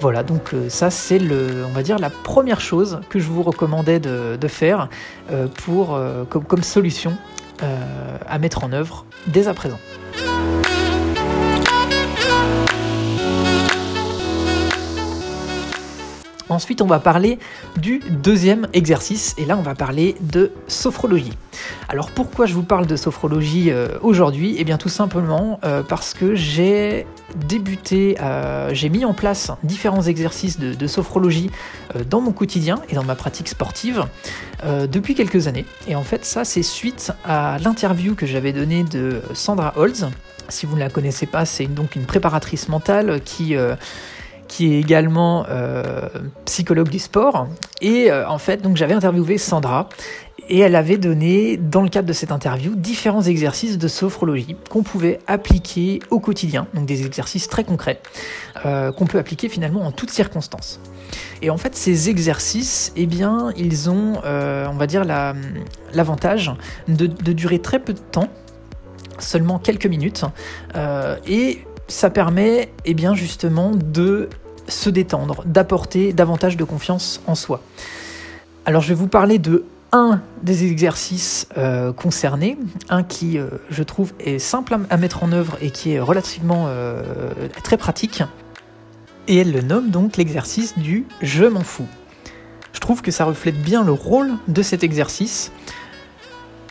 Voilà, 0.00 0.22
donc 0.22 0.54
ça 0.68 0.90
c'est 0.90 1.18
le, 1.18 1.64
on 1.66 1.72
va 1.72 1.82
dire 1.82 1.98
la 1.98 2.10
première 2.10 2.60
chose 2.60 3.00
que 3.08 3.18
je 3.18 3.26
vous 3.26 3.42
recommandais 3.42 3.98
de, 3.98 4.48
faire 4.48 4.88
pour, 5.64 5.98
comme 6.30 6.62
solution 6.62 7.16
à 7.60 8.38
mettre 8.38 8.64
en 8.64 8.72
œuvre 8.72 9.06
dès 9.26 9.48
à 9.48 9.54
présent. 9.54 9.78
Ensuite, 16.48 16.80
on 16.80 16.86
va 16.86 17.00
parler 17.00 17.38
du 17.76 18.00
deuxième 18.10 18.68
exercice, 18.72 19.34
et 19.36 19.44
là, 19.44 19.56
on 19.58 19.62
va 19.62 19.74
parler 19.74 20.14
de 20.20 20.52
sophrologie. 20.68 21.32
Alors, 21.88 22.10
pourquoi 22.12 22.46
je 22.46 22.54
vous 22.54 22.62
parle 22.62 22.86
de 22.86 22.94
sophrologie 22.94 23.70
euh, 23.70 23.98
aujourd'hui? 24.00 24.54
Eh 24.58 24.64
bien, 24.64 24.78
tout 24.78 24.88
simplement 24.88 25.58
euh, 25.64 25.82
parce 25.82 26.14
que 26.14 26.36
j'ai 26.36 27.06
débuté, 27.34 28.16
euh, 28.20 28.70
j'ai 28.72 28.88
mis 28.88 29.04
en 29.04 29.12
place 29.12 29.50
différents 29.64 30.02
exercices 30.02 30.60
de, 30.60 30.86
sophrologie 30.86 31.50
dans 32.08 32.20
mon 32.20 32.30
quotidien 32.30 32.80
et 32.88 32.94
dans 32.94 33.02
ma 33.02 33.16
pratique 33.16 33.48
sportive 33.48 34.04
depuis 34.64 35.14
quelques 35.14 35.48
années. 35.48 35.64
Et 35.88 35.96
en 35.96 36.04
fait, 36.04 36.24
ça, 36.24 36.44
c'est 36.44 36.62
suite 36.62 37.12
à 37.24 37.58
l'interview 37.58 38.14
que 38.14 38.24
j'avais 38.24 38.52
donnée 38.52 38.84
de 38.84 39.20
Sandra 39.34 39.72
Holz. 39.76 40.08
Si 40.48 40.64
vous 40.64 40.76
ne 40.76 40.80
la 40.80 40.90
connaissez 40.90 41.26
pas, 41.26 41.44
c'est 41.44 41.66
donc 41.66 41.96
une 41.96 42.04
préparatrice 42.04 42.68
mentale 42.68 43.20
qui 43.24 43.56
qui 44.48 44.72
est 44.72 44.80
également 44.80 45.44
euh, 45.48 46.08
psychologue 46.44 46.88
du 46.88 46.98
sport. 46.98 47.48
Et 47.80 48.10
euh, 48.10 48.28
en 48.28 48.38
fait, 48.38 48.62
donc 48.62 48.76
j'avais 48.76 48.94
interviewé 48.94 49.38
Sandra 49.38 49.88
et 50.48 50.60
elle 50.60 50.76
avait 50.76 50.98
donné, 50.98 51.56
dans 51.56 51.82
le 51.82 51.88
cadre 51.88 52.06
de 52.06 52.12
cette 52.12 52.30
interview, 52.30 52.74
différents 52.76 53.22
exercices 53.22 53.78
de 53.78 53.88
sophrologie 53.88 54.56
qu'on 54.70 54.82
pouvait 54.82 55.18
appliquer 55.26 56.00
au 56.10 56.20
quotidien, 56.20 56.68
donc 56.74 56.86
des 56.86 57.04
exercices 57.04 57.48
très 57.48 57.64
concrets 57.64 58.00
euh, 58.64 58.92
qu'on 58.92 59.06
peut 59.06 59.18
appliquer 59.18 59.48
finalement 59.48 59.82
en 59.82 59.90
toutes 59.90 60.10
circonstances. 60.10 60.80
Et 61.42 61.50
en 61.50 61.56
fait, 61.56 61.74
ces 61.74 62.08
exercices, 62.08 62.92
eh 62.96 63.06
bien, 63.06 63.52
ils 63.56 63.90
ont, 63.90 64.14
on 64.24 64.76
va 64.76 64.86
dire, 64.86 65.04
l'avantage 65.92 66.52
de, 66.88 67.06
de, 67.06 67.32
durer 67.32 67.60
très 67.60 67.78
peu 67.78 67.92
de 67.92 68.00
temps, 68.00 68.28
seulement 69.18 69.58
quelques 69.58 69.86
minutes, 69.86 70.24
et 71.28 71.60
ça 71.88 72.10
permet 72.10 72.70
eh 72.84 72.94
bien 72.94 73.14
justement 73.14 73.72
de 73.72 74.28
se 74.68 74.90
détendre, 74.90 75.42
d'apporter 75.46 76.12
davantage 76.12 76.56
de 76.56 76.64
confiance 76.64 77.20
en 77.26 77.34
soi. 77.34 77.62
Alors 78.64 78.82
je 78.82 78.88
vais 78.88 78.94
vous 78.94 79.08
parler 79.08 79.38
de 79.38 79.64
un 79.92 80.20
des 80.42 80.64
exercices 80.64 81.48
euh, 81.56 81.92
concernés, 81.92 82.58
un 82.88 83.02
qui 83.02 83.38
euh, 83.38 83.46
je 83.70 83.82
trouve 83.82 84.12
est 84.18 84.38
simple 84.38 84.76
à, 84.90 84.96
mettre 84.96 85.22
en 85.22 85.32
œuvre 85.32 85.56
et 85.62 85.70
qui 85.70 85.92
est 85.92 86.00
relativement 86.00 86.66
euh, 86.66 87.02
très 87.62 87.76
pratique. 87.76 88.22
Et 89.28 89.38
elle 89.38 89.52
le 89.52 89.62
nomme 89.62 89.90
donc 89.90 90.16
l'exercice 90.16 90.76
du 90.78 91.06
je 91.22 91.44
m'en 91.44 91.62
fous. 91.62 91.86
Je 92.72 92.80
trouve 92.80 93.00
que 93.00 93.10
ça 93.10 93.24
reflète 93.24 93.60
bien 93.60 93.84
le 93.84 93.92
rôle 93.92 94.32
de 94.48 94.62
cet 94.62 94.84
exercice 94.84 95.50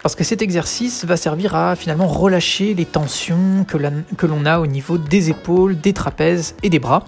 parce 0.06 0.14
que 0.14 0.24
cet 0.24 0.44
exercice 0.44 1.04
va 1.04 1.18
servir 1.18 1.56
à 1.56 1.76
finalement 1.76 2.06
relâcher 2.06 2.76
les 2.76 2.86
tensions 2.86 3.66
que 3.66 4.28
l'on 4.28 4.46
a 4.46 4.60
au 4.60 4.68
niveau 4.68 5.00
des 5.00 5.32
épaules, 5.32 5.82
des 5.82 5.94
trapèzes 5.94 6.56
et 6.62 6.70
des 6.70 6.78
bras. 6.78 7.06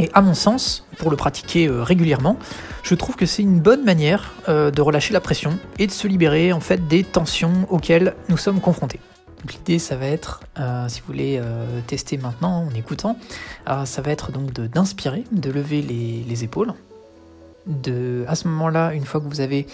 Et 0.00 0.10
à 0.12 0.20
mon 0.20 0.34
sens, 0.34 0.88
pour 0.98 1.12
le 1.12 1.16
pratiquer 1.16 1.68
euh, 1.68 1.84
régulièrement, 1.84 2.36
je 2.82 2.96
trouve 2.96 3.14
que 3.14 3.26
c'est 3.26 3.42
une 3.42 3.60
bonne 3.60 3.84
manière 3.84 4.32
euh, 4.48 4.72
de 4.72 4.82
relâcher 4.82 5.12
la 5.12 5.20
pression 5.20 5.56
et 5.78 5.86
de 5.86 5.92
se 5.92 6.08
libérer 6.08 6.52
en 6.52 6.58
fait 6.58 6.88
des 6.88 7.04
tensions 7.04 7.64
auxquelles 7.68 8.16
nous 8.28 8.36
sommes 8.36 8.60
confrontés. 8.60 8.98
L'idée, 9.48 9.78
ça 9.78 9.94
va 9.94 10.06
être, 10.06 10.40
euh, 10.58 10.88
si 10.88 11.02
vous 11.02 11.06
voulez 11.06 11.40
tester 11.86 12.16
maintenant 12.16 12.66
en 12.66 12.74
écoutant, 12.74 13.18
ça 13.84 14.02
va 14.02 14.10
être 14.10 14.32
donc 14.32 14.50
d'inspirer, 14.52 15.22
de, 15.30 15.52
lever 15.52 15.80
les, 15.80 16.24
les 16.28 16.42
épaules. 16.42 16.74
De, 17.68 18.24
à 18.26 18.34
ce 18.34 18.48
moment-là, 18.48 18.94
une 18.94 19.04
fois 19.04 19.20
que 19.20 19.26
vous 19.26 19.40
avez 19.40 19.68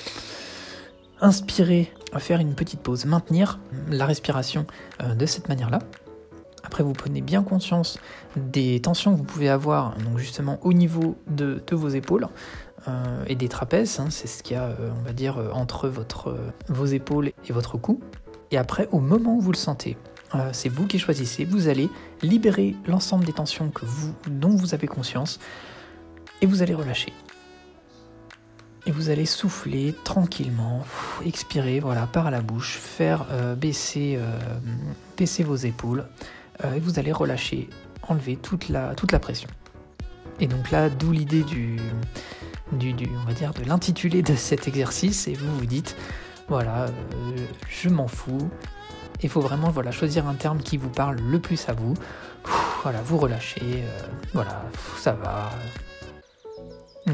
inspirer, 1.20 1.90
faire 2.18 2.40
une 2.40 2.54
petite 2.54 2.80
pause, 2.80 3.04
maintenir 3.04 3.58
la 3.88 4.06
respiration 4.06 4.66
euh, 5.02 5.14
de 5.14 5.26
cette 5.26 5.48
manière-là. 5.48 5.80
Après, 6.62 6.82
vous 6.82 6.92
prenez 6.92 7.20
bien 7.20 7.42
conscience 7.42 7.98
des 8.36 8.80
tensions 8.80 9.12
que 9.12 9.18
vous 9.18 9.24
pouvez 9.24 9.48
avoir, 9.48 9.96
donc 9.98 10.18
justement 10.18 10.58
au 10.62 10.72
niveau 10.72 11.16
de, 11.28 11.62
vos 11.70 11.88
épaules 11.88 12.28
euh, 12.88 13.24
et 13.28 13.36
des 13.36 13.48
trapèzes. 13.48 14.00
Hein, 14.00 14.08
c'est 14.10 14.26
ce 14.26 14.42
qu'il 14.42 14.56
y 14.56 14.58
a, 14.58 14.64
euh, 14.64 14.90
on 14.98 15.02
va 15.02 15.12
dire, 15.12 15.38
entre 15.52 15.88
votre, 15.88 16.36
vos 16.68 16.86
épaules 16.86 17.28
et 17.48 17.52
votre 17.52 17.78
cou. 17.78 18.00
Et 18.50 18.58
après, 18.58 18.88
au 18.90 19.00
moment 19.00 19.36
où 19.36 19.40
vous 19.40 19.52
le 19.52 19.56
sentez, 19.56 19.96
c'est 20.52 20.68
vous 20.68 20.86
qui 20.86 20.98
choisissez. 20.98 21.44
Vous 21.44 21.68
allez 21.68 21.88
libérer 22.20 22.76
l'ensemble 22.86 23.24
des 23.24 23.32
tensions 23.32 23.70
que 23.70 23.86
vous, 23.86 24.12
dont 24.28 24.54
vous 24.54 24.74
avez 24.74 24.86
conscience 24.86 25.38
et 26.42 26.46
vous 26.46 26.62
allez 26.62 26.74
relâcher. 26.74 27.12
Et 28.86 28.92
vous 28.92 29.10
allez 29.10 29.26
souffler 29.26 29.94
tranquillement, 30.04 30.84
expirer 31.24 31.80
voilà, 31.80 32.06
par 32.06 32.30
la 32.30 32.40
bouche, 32.40 32.78
faire 32.78 33.26
euh, 33.32 33.56
baisser, 33.56 34.16
euh, 34.16 34.38
baisser 35.16 35.42
vos 35.42 35.56
épaules, 35.56 36.06
euh, 36.64 36.74
et 36.74 36.78
vous 36.78 37.00
allez 37.00 37.10
relâcher, 37.10 37.68
enlever 38.06 38.36
toute 38.36 38.68
la, 38.68 38.94
toute 38.94 39.10
la 39.10 39.18
pression. 39.18 39.48
Et 40.38 40.46
donc 40.46 40.70
là, 40.70 40.88
d'où 40.88 41.10
l'idée 41.10 41.42
du, 41.42 41.80
du, 42.70 42.94
on 43.20 43.26
va 43.26 43.32
dire, 43.32 43.52
de 43.54 43.64
l'intitulé 43.64 44.22
de 44.22 44.36
cet 44.36 44.68
exercice, 44.68 45.26
et 45.26 45.34
vous 45.34 45.52
vous 45.58 45.66
dites, 45.66 45.96
voilà, 46.48 46.86
je 47.68 47.88
m'en 47.88 48.06
fous. 48.06 48.50
Il 49.20 49.30
faut 49.30 49.40
vraiment 49.40 49.70
voilà, 49.70 49.90
choisir 49.90 50.28
un 50.28 50.34
terme 50.34 50.58
qui 50.58 50.76
vous 50.76 50.90
parle 50.90 51.16
le 51.18 51.40
plus 51.40 51.68
à 51.68 51.72
vous. 51.72 51.94
Voilà, 52.84 53.00
vous 53.02 53.18
relâchez, 53.18 53.82
voilà, 54.32 54.62
ça 54.96 55.10
va, 55.10 55.50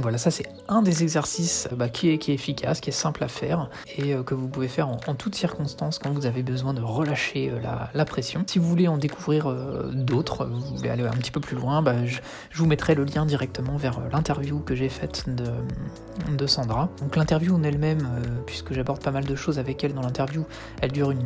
voilà, 0.01 0.17
ça 0.17 0.31
c'est 0.31 0.47
un 0.69 0.81
des 0.81 1.03
exercices 1.03 1.69
bah, 1.77 1.91
qui, 1.91 2.09
est, 2.09 2.29
efficace, 2.31 2.81
qui 2.81 2.89
est 2.89 2.95
simple 2.95 3.23
à 3.25 3.29
faire 3.29 3.69
et 3.99 4.15
euh, 4.15 4.23
que 4.23 4.35
vous 4.35 4.49
pouvez 4.49 4.69
faire 4.69 4.89
en, 4.89 4.97
toutes 4.97 5.35
circonstances 5.35 5.99
quand 5.99 6.11
vous 6.11 6.25
avez 6.25 6.43
besoin 6.43 6.73
de 6.73 6.81
relâcher 6.81 7.51
euh, 7.51 7.59
la, 7.93 8.05
pression. 8.07 8.43
Si 8.47 8.59
vous 8.59 8.67
voulez 8.67 8.89
en 8.89 8.97
découvrir 8.97 9.51
euh, 9.51 9.91
d'autres, 9.93 10.47
vous 10.47 10.77
voulez 10.77 10.89
aller 10.89 11.05
un 11.05 11.11
petit 11.11 11.31
peu 11.31 11.41
plus 11.41 11.57
loin, 11.57 11.83
bah, 11.83 12.07
je, 12.07 12.21
vous 12.55 12.67
mettrai 12.67 12.95
le 12.95 13.05
lien 13.05 13.27
directement 13.27 13.77
vers 13.77 14.01
l'interview 14.11 14.61
que 14.61 14.75
j'ai 14.75 14.89
faite 14.89 15.27
de, 15.29 16.47
Sandra. 16.47 16.89
Donc 17.01 17.15
l'interview 17.15 17.55
en 17.55 17.63
elle-même, 17.63 18.09
puisque 18.47 18.73
j'aborde 18.73 19.01
pas 19.01 19.13
mal 19.13 19.25
de 19.25 19.35
choses 19.37 19.59
avec 19.61 19.85
elle 19.85 19.95
dans 19.95 20.01
l'interview, 20.01 20.45
elle 20.81 20.91
dure 20.91 21.13
une, 21.13 21.25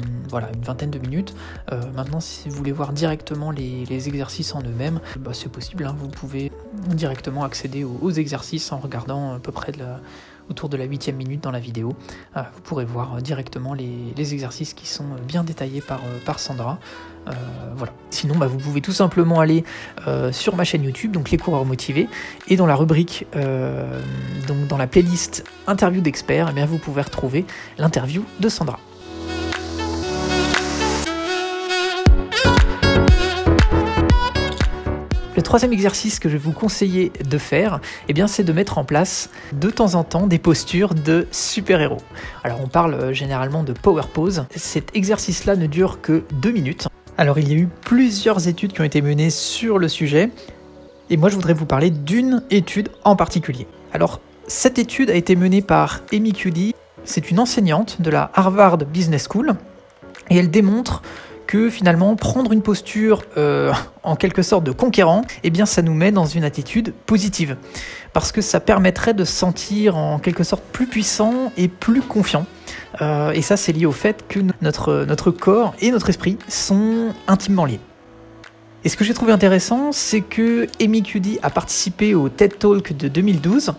vingtaine 0.62 0.90
de 0.90 0.98
minutes. 0.98 1.34
maintenant, 1.94 2.20
si 2.20 2.50
vous 2.50 2.56
voulez 2.56 2.72
voir 2.72 2.92
directement 2.92 3.50
les, 3.50 4.08
exercices 4.08 4.54
en 4.54 4.60
eux-mêmes, 4.60 5.00
bah, 5.18 5.30
c'est 5.32 5.50
possible, 5.50 5.84
hein. 5.84 5.96
vous 5.98 6.08
pouvez 6.08 6.52
directement 6.88 7.44
accéder 7.44 7.84
aux 7.84 8.10
exercices 8.10 8.55
en 8.72 8.78
regardant 8.78 9.34
à 9.34 9.38
peu 9.38 9.52
près 9.52 9.72
autour 10.50 10.68
de 10.68 10.76
la 10.76 10.84
huitième 10.84 11.16
minute 11.16 11.42
dans 11.42 11.50
la 11.50 11.58
vidéo. 11.58 11.94
Euh, 12.36 12.42
vous 12.54 12.60
pourrez 12.62 12.84
voir 12.84 13.20
directement 13.22 13.74
les, 13.74 14.34
exercices 14.34 14.74
qui 14.74 14.86
sont 14.86 15.04
bien 15.26 15.44
détaillés 15.44 15.80
par, 15.80 16.00
euh, 16.00 16.32
Sandra. 16.36 16.78
Euh. 17.28 17.32
Sinon, 18.10 18.36
bah, 18.36 18.46
vous 18.46 18.58
pouvez 18.58 18.80
tout 18.80 18.92
simplement 18.92 19.40
aller 19.40 19.64
sur 20.32 20.56
ma 20.56 20.64
chaîne 20.64 20.84
YouTube, 20.84 21.12
donc 21.12 21.30
les 21.30 21.38
coureurs 21.38 21.64
motivés, 21.64 22.08
et 22.48 22.56
dans 22.56 22.66
la 22.66 22.74
rubrique, 22.76 23.26
dans 23.34 24.78
la 24.78 24.86
playlist 24.86 25.44
interview 25.66 26.00
d'experts, 26.00 26.52
eh 26.56 26.64
vous 26.64 26.78
pouvez 26.78 27.02
retrouver 27.02 27.44
l'interview 27.78 28.24
de 28.40 28.48
Sandra. 28.48 28.78
Troisième 35.46 35.72
exercice 35.72 36.18
que 36.18 36.28
je 36.28 36.34
vais 36.34 36.42
vous 36.42 36.52
conseiller 36.52 37.12
de 37.24 37.38
faire, 37.38 37.80
eh 38.08 38.26
c'est 38.26 38.42
de 38.42 38.52
mettre 38.52 38.78
en 38.78 38.84
place 38.84 39.30
de 39.52 39.70
temps 39.70 39.94
en 39.94 40.02
temps 40.02 40.26
des 40.26 40.40
postures 40.40 40.92
de 40.92 41.28
super-héros. 41.30 42.02
Alors 42.42 42.60
on 42.60 42.66
parle 42.66 42.94
euh, 42.94 43.12
généralement 43.12 43.62
de 43.62 43.72
power 43.72 44.02
pose. 44.12 44.44
Cet 44.56 44.96
exercice-là 44.96 45.54
ne 45.54 45.68
dure 45.68 46.00
que 46.00 46.24
deux 46.42 46.50
minutes. 46.50 46.88
Alors 47.16 47.38
il 47.38 47.48
y 47.48 47.52
a 47.52 47.58
eu 47.58 47.68
plusieurs 47.82 48.48
études 48.48 48.72
qui 48.72 48.80
ont 48.80 48.84
été 48.84 49.00
menées 49.00 49.30
sur 49.30 49.78
le 49.78 49.86
sujet, 49.86 50.30
et 51.10 51.16
moi 51.16 51.28
je 51.28 51.36
voudrais 51.36 51.54
vous 51.54 51.64
parler 51.64 51.90
d'une 51.90 52.42
étude 52.50 52.88
en 53.04 53.14
particulier. 53.14 53.68
Alors 53.92 54.20
cette 54.48 54.80
étude 54.80 55.10
a 55.10 55.14
été 55.14 55.36
menée 55.36 55.62
par 55.62 56.00
Amy 56.12 56.32
Cuddy, 56.32 56.74
c'est 57.04 57.30
une 57.30 57.38
enseignante 57.38 58.02
de 58.02 58.10
la 58.10 58.32
Harvard 58.34 58.78
Business 58.78 59.28
School, 59.30 59.54
et 60.28 60.38
elle 60.38 60.50
démontre 60.50 61.02
que 61.46 61.70
finalement 61.70 62.16
prendre 62.16 62.52
une 62.52 62.62
posture 62.62 63.22
euh, 63.36 63.72
en 64.02 64.16
quelque 64.16 64.42
sorte 64.42 64.64
de 64.64 64.72
conquérant, 64.72 65.22
eh 65.42 65.50
bien 65.50 65.66
ça 65.66 65.82
nous 65.82 65.94
met 65.94 66.12
dans 66.12 66.26
une 66.26 66.44
attitude 66.44 66.92
positive. 67.06 67.56
Parce 68.12 68.32
que 68.32 68.40
ça 68.40 68.60
permettrait 68.60 69.14
de 69.14 69.24
se 69.24 69.32
sentir 69.32 69.96
en 69.96 70.18
quelque 70.18 70.44
sorte 70.44 70.62
plus 70.72 70.86
puissant 70.86 71.52
et 71.56 71.68
plus 71.68 72.02
confiant. 72.02 72.46
Euh, 73.00 73.30
et 73.30 73.42
ça 73.42 73.56
c'est 73.56 73.72
lié 73.72 73.86
au 73.86 73.92
fait 73.92 74.24
que 74.28 74.40
notre, 74.60 75.30
corps 75.30 75.74
et 75.80 75.90
notre 75.90 76.08
esprit 76.08 76.38
sont 76.48 77.14
intimement 77.28 77.64
liés. 77.64 77.80
Et 78.84 78.88
ce 78.88 78.96
que 78.96 79.04
j'ai 79.04 79.14
trouvé 79.14 79.32
intéressant, 79.32 79.90
c'est 79.90 80.20
que 80.20 80.68
Amy 80.80 81.02
Cuddy 81.02 81.38
a 81.42 81.50
participé 81.50 82.14
au 82.14 82.28
TED 82.28 82.58
Talk 82.58 82.96
de 82.96 83.08
2012 83.08 83.72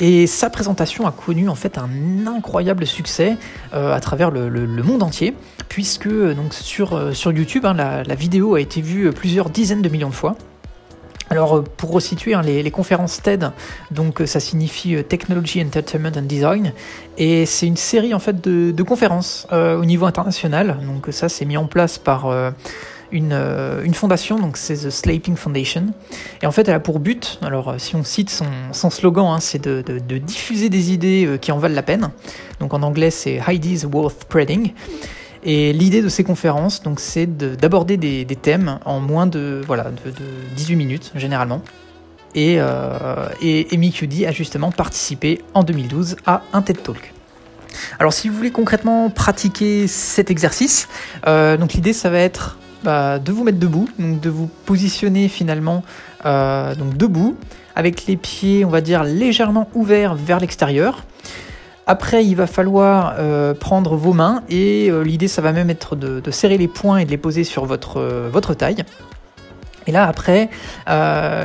et 0.00 0.26
sa 0.26 0.50
présentation 0.50 1.06
a 1.06 1.12
connu 1.12 1.48
en 1.48 1.54
fait 1.54 1.78
un 1.78 2.26
incroyable 2.26 2.86
succès 2.86 3.36
euh, 3.72 3.94
à 3.94 4.00
travers 4.00 4.30
le, 4.30 4.66
monde 4.82 5.02
entier, 5.02 5.34
puisque 5.68 6.06
euh, 6.06 6.34
donc 6.34 6.54
sur, 6.54 6.94
euh, 6.94 7.12
sur 7.12 7.32
YouTube, 7.32 7.66
hein, 7.66 7.74
la, 7.74 8.14
vidéo 8.14 8.54
a 8.54 8.60
été 8.60 8.80
vue 8.80 9.10
plusieurs 9.12 9.50
dizaines 9.50 9.82
de 9.82 9.88
millions 9.88 10.08
de 10.08 10.14
fois. 10.14 10.36
Alors 11.30 11.64
pour 11.64 11.92
resituer 11.92 12.34
hein, 12.34 12.42
les, 12.42 12.70
conférences 12.70 13.22
TED, 13.22 13.52
donc 13.90 14.22
ça 14.26 14.38
signifie 14.38 15.02
Technology, 15.04 15.62
Entertainment 15.62 16.12
and 16.18 16.22
Design, 16.22 16.72
et 17.16 17.46
c'est 17.46 17.66
une 17.66 17.78
série 17.78 18.12
en 18.12 18.18
fait 18.18 18.38
de, 18.46 18.82
conférences 18.82 19.46
au 19.50 19.84
niveau 19.86 20.04
international. 20.04 20.78
Donc 20.84 21.06
ça 21.10 21.30
c'est 21.30 21.46
mis 21.46 21.56
en 21.56 21.64
place 21.64 21.96
par 21.96 22.26
une, 23.12 23.32
une 23.84 23.94
fondation, 23.94 24.38
donc 24.38 24.56
c'est 24.56 24.74
The 24.74 24.90
Sleeping 24.90 25.36
Foundation. 25.36 25.86
Et 26.42 26.46
en 26.46 26.52
fait, 26.52 26.68
elle 26.68 26.74
a 26.74 26.80
pour 26.80 26.98
but, 26.98 27.38
alors 27.42 27.74
si 27.78 27.94
on 27.94 28.04
cite 28.04 28.30
son, 28.30 28.90
slogan, 28.90 29.26
hein, 29.26 29.40
c'est 29.40 29.62
de, 29.62 29.82
de, 29.82 30.18
diffuser 30.18 30.68
des 30.68 30.92
idées 30.92 31.38
qui 31.40 31.52
en 31.52 31.58
valent 31.58 31.74
la 31.74 31.82
peine. 31.82 32.10
Donc 32.60 32.74
en 32.74 32.82
anglais, 32.82 33.10
c'est 33.10 33.40
Ideas 33.48 33.86
Worth 33.86 34.22
Spreading. 34.22 34.72
Et 35.44 35.72
l'idée 35.72 36.02
de 36.02 36.08
ces 36.08 36.22
conférences, 36.22 36.82
donc, 36.82 37.00
c'est 37.00 37.26
d'aborder 37.26 37.96
des, 37.96 38.24
des, 38.24 38.36
thèmes 38.36 38.78
en 38.84 39.00
moins 39.00 39.26
de, 39.26 39.60
voilà, 39.66 39.84
de, 39.84 40.10
de 40.10 40.24
18 40.54 40.76
minutes, 40.76 41.12
généralement. 41.16 41.62
Et, 42.34 42.56
euh, 42.58 43.28
et 43.42 43.66
Amy 43.72 43.92
QD 43.92 44.24
a 44.26 44.32
justement 44.32 44.70
participé 44.70 45.42
en 45.54 45.64
2012 45.64 46.16
à 46.26 46.42
un 46.52 46.62
TED 46.62 46.82
Talk. 46.82 47.12
Alors 47.98 48.12
si 48.12 48.28
vous 48.28 48.36
voulez 48.36 48.50
concrètement 48.50 49.10
pratiquer 49.10 49.86
cet 49.86 50.30
exercice, 50.30 50.88
euh, 51.26 51.56
donc 51.56 51.72
l'idée 51.72 51.92
ça 51.92 52.10
va 52.10 52.18
être 52.18 52.58
bah, 52.84 53.20
de 53.20 53.30
vous 53.32 53.44
mettre 53.44 53.58
debout, 53.58 53.88
donc 53.98 54.20
de 54.20 54.28
vous 54.28 54.48
positionner 54.66 55.28
finalement 55.28 55.84
euh, 56.26 56.74
debout, 56.96 57.36
avec 57.76 58.06
les 58.06 58.16
pieds 58.16 58.64
on 58.64 58.70
va 58.70 58.80
dire 58.80 59.04
légèrement 59.04 59.68
ouverts 59.74 60.14
vers 60.14 60.40
l'extérieur. 60.40 61.04
Après, 61.86 62.24
il 62.24 62.34
va 62.34 62.46
falloir 62.46 63.14
euh, 63.18 63.54
prendre 63.54 63.96
vos 63.96 64.12
mains 64.12 64.42
et 64.48 64.88
euh, 64.90 65.02
l'idée, 65.02 65.28
ça 65.28 65.42
va 65.42 65.52
même 65.52 65.70
être 65.70 65.96
de, 65.96 66.30
serrer 66.30 66.58
les 66.58 66.68
poings 66.68 66.98
et 66.98 67.04
de 67.04 67.10
les 67.10 67.16
poser 67.16 67.44
sur 67.44 67.64
votre, 67.64 68.00
votre 68.30 68.54
taille. 68.54 68.84
Et 69.88 69.90
là, 69.90 70.06
après, 70.06 70.48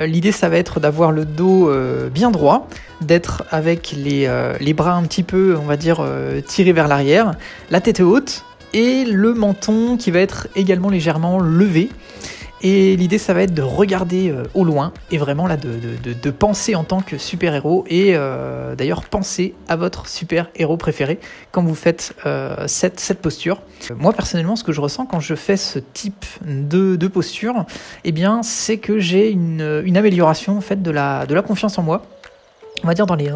l'idée, 0.06 0.32
ça 0.32 0.48
va 0.48 0.58
être 0.58 0.80
d'avoir 0.80 1.12
le 1.12 1.26
dos 1.26 1.72
bien 2.14 2.30
droit, 2.30 2.68
d'être 3.02 3.44
avec 3.50 3.96
les, 3.98 4.30
les, 4.60 4.74
bras 4.76 4.94
un 4.94 5.02
petit 5.04 5.24
peu, 5.24 5.58
on 5.60 5.66
va 5.66 5.76
dire, 5.76 6.06
tirés 6.46 6.72
vers 6.72 6.88
l'arrière, 6.88 7.32
la 7.72 7.82
tête 7.82 8.00
haute 8.00 8.46
et 8.74 9.06
le 9.06 9.34
menton 9.34 9.98
qui 9.98 10.12
va 10.12 10.20
être 10.20 10.48
également 10.56 10.90
légèrement 10.90 11.40
levé. 11.40 11.90
Et 12.62 12.96
l'idée, 12.96 13.20
ça 13.20 13.36
va 13.36 13.44
être 13.44 13.54
de 13.54 13.62
regarder 13.62 14.30
euh, 14.30 14.44
au 14.56 14.64
loin 14.64 14.92
et 15.12 15.20
vraiment 15.20 15.46
là 15.46 15.58
de, 15.58 16.32
penser 16.32 16.76
en 16.76 16.84
tant 16.84 17.02
que 17.02 17.18
super-héros 17.18 17.86
et 17.88 18.16
euh, 18.16 18.76
d'ailleurs 18.76 19.04
penser 19.04 19.54
à 19.68 19.76
votre 19.76 20.08
super-héros 20.08 20.76
préféré 20.76 21.20
quand 21.52 21.64
vous 21.64 21.76
faites 21.76 22.16
euh, 22.26 22.66
cette, 22.68 23.22
posture. 23.22 23.62
Moi 23.96 24.12
personnellement, 24.12 24.56
ce 24.56 24.64
que 24.64 24.72
je 24.72 24.82
ressens 24.82 25.06
quand 25.06 25.20
je 25.20 25.36
fais 25.36 25.56
ce 25.56 25.78
type 25.80 26.26
de, 26.46 27.08
posture, 27.08 27.66
eh 28.04 28.12
bien, 28.12 28.42
c'est 28.44 28.78
que 28.78 29.00
j'ai 29.00 29.30
une, 29.30 29.96
amélioration 29.96 30.58
en 30.58 30.76
de 30.76 30.92
la 30.92 31.42
confiance 31.44 31.78
en 31.78 31.84
moi 31.84 32.04
on 32.84 32.88
va 32.88 32.94
dire 32.94 33.06
dans, 33.06 33.16
les, 33.16 33.32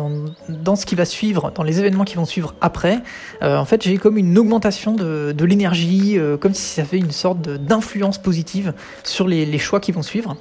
dans 0.49 0.75
ce 0.75 0.85
qui 0.85 0.95
va 0.95 1.05
suivre, 1.05 1.51
dans 1.51 1.63
les 1.63 1.79
événements 1.79 2.03
qui 2.03 2.15
vont 2.15 2.25
suivre 2.25 2.53
après, 2.61 2.99
euh, 3.41 3.57
en 3.57 3.65
fait 3.65 3.81
j'ai 3.81 3.97
comme 3.97 4.17
une 4.17 4.37
augmentation 4.37 4.93
de, 4.93 5.33
de 5.35 5.45
l'énergie, 5.45 6.17
euh, 6.17 6.37
comme 6.37 6.53
si 6.53 6.61
ça 6.61 6.83
fait 6.83 6.97
une 6.97 7.11
sorte 7.11 7.41
d'influence 7.41 8.17
positive 8.17 8.73
sur 9.03 9.27
les, 9.27 9.45
les, 9.45 9.57
choix 9.59 9.79
qui 9.79 9.91
vont 9.91 10.01
suivre. 10.01 10.37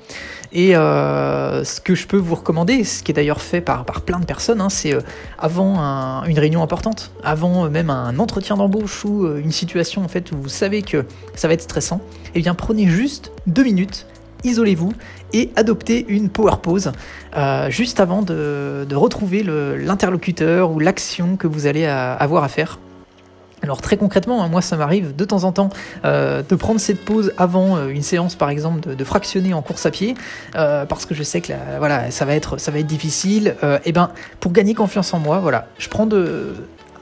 Et 0.52 0.76
euh, 0.76 1.64
ce 1.64 1.80
que 1.80 1.94
je 1.94 2.06
peux 2.06 2.16
vous 2.16 2.34
recommander, 2.34 2.84
ce 2.84 3.02
qui 3.02 3.12
est 3.12 3.14
d'ailleurs 3.14 3.40
fait 3.40 3.60
par, 3.60 3.84
par 3.84 4.02
plein 4.02 4.18
de 4.18 4.26
personnes, 4.26 4.60
hein, 4.60 4.68
c'est 4.68 4.96
avant 5.38 5.78
un, 5.78 6.24
une 6.24 6.38
réunion 6.38 6.62
importante, 6.62 7.12
avant 7.22 7.68
même 7.70 7.90
un 7.90 8.18
entretien 8.18 8.56
d'embauche 8.56 9.04
ou 9.04 9.26
une 9.36 9.52
situation 9.52 10.04
en 10.04 10.08
fait 10.08 10.32
où 10.32 10.36
vous 10.36 10.48
savez 10.48 10.82
que 10.82 11.04
ça 11.34 11.48
va 11.48 11.54
être 11.54 11.62
stressant, 11.62 12.00
eh 12.34 12.40
bien 12.40 12.54
prenez 12.54 12.86
juste 12.86 13.32
deux 13.46 13.64
minutes 13.64 14.06
isolez-vous 14.44 14.92
et 15.32 15.50
adoptez 15.56 16.04
une 16.08 16.28
power 16.28 16.56
pause 16.62 16.92
euh, 17.36 17.70
juste 17.70 18.00
avant 18.00 18.22
de, 18.22 18.86
retrouver 18.94 19.42
l'interlocuteur 19.42 20.70
ou 20.70 20.78
l'action 20.78 21.36
que 21.36 21.46
vous 21.46 21.66
allez 21.66 21.86
à, 21.86 22.12
avoir 22.12 22.44
à 22.44 22.48
faire. 22.48 22.78
Alors 23.62 23.82
très 23.82 23.96
concrètement, 23.96 24.42
hein, 24.42 24.48
moi 24.48 24.62
ça 24.62 24.76
m'arrive 24.76 25.14
de 25.14 25.24
temps 25.24 25.44
en 25.44 25.52
temps 25.52 25.68
euh, 26.04 26.42
de 26.46 26.54
prendre 26.54 26.80
cette 26.80 27.04
pause 27.04 27.32
avant 27.36 27.76
euh, 27.76 27.88
une 27.88 28.02
séance 28.02 28.34
par 28.34 28.48
exemple 28.48 28.94
de, 28.94 29.04
fractionner 29.04 29.52
en 29.52 29.60
course 29.60 29.84
à 29.84 29.90
pied 29.90 30.14
euh, 30.54 30.86
parce 30.86 31.04
que 31.04 31.14
je 31.14 31.22
sais 31.22 31.42
que 31.42 31.52
voilà 31.78 32.10
ça 32.10 32.24
va 32.24 32.34
être 32.34 32.58
ça 32.58 32.70
va 32.70 32.78
être 32.78 32.86
difficile. 32.86 33.56
et 33.84 33.92
ben 33.92 34.10
pour 34.40 34.52
gagner 34.52 34.74
confiance 34.74 35.12
en 35.12 35.18
moi, 35.18 35.40
voilà, 35.40 35.66
je 35.78 35.88
prends 35.88 36.06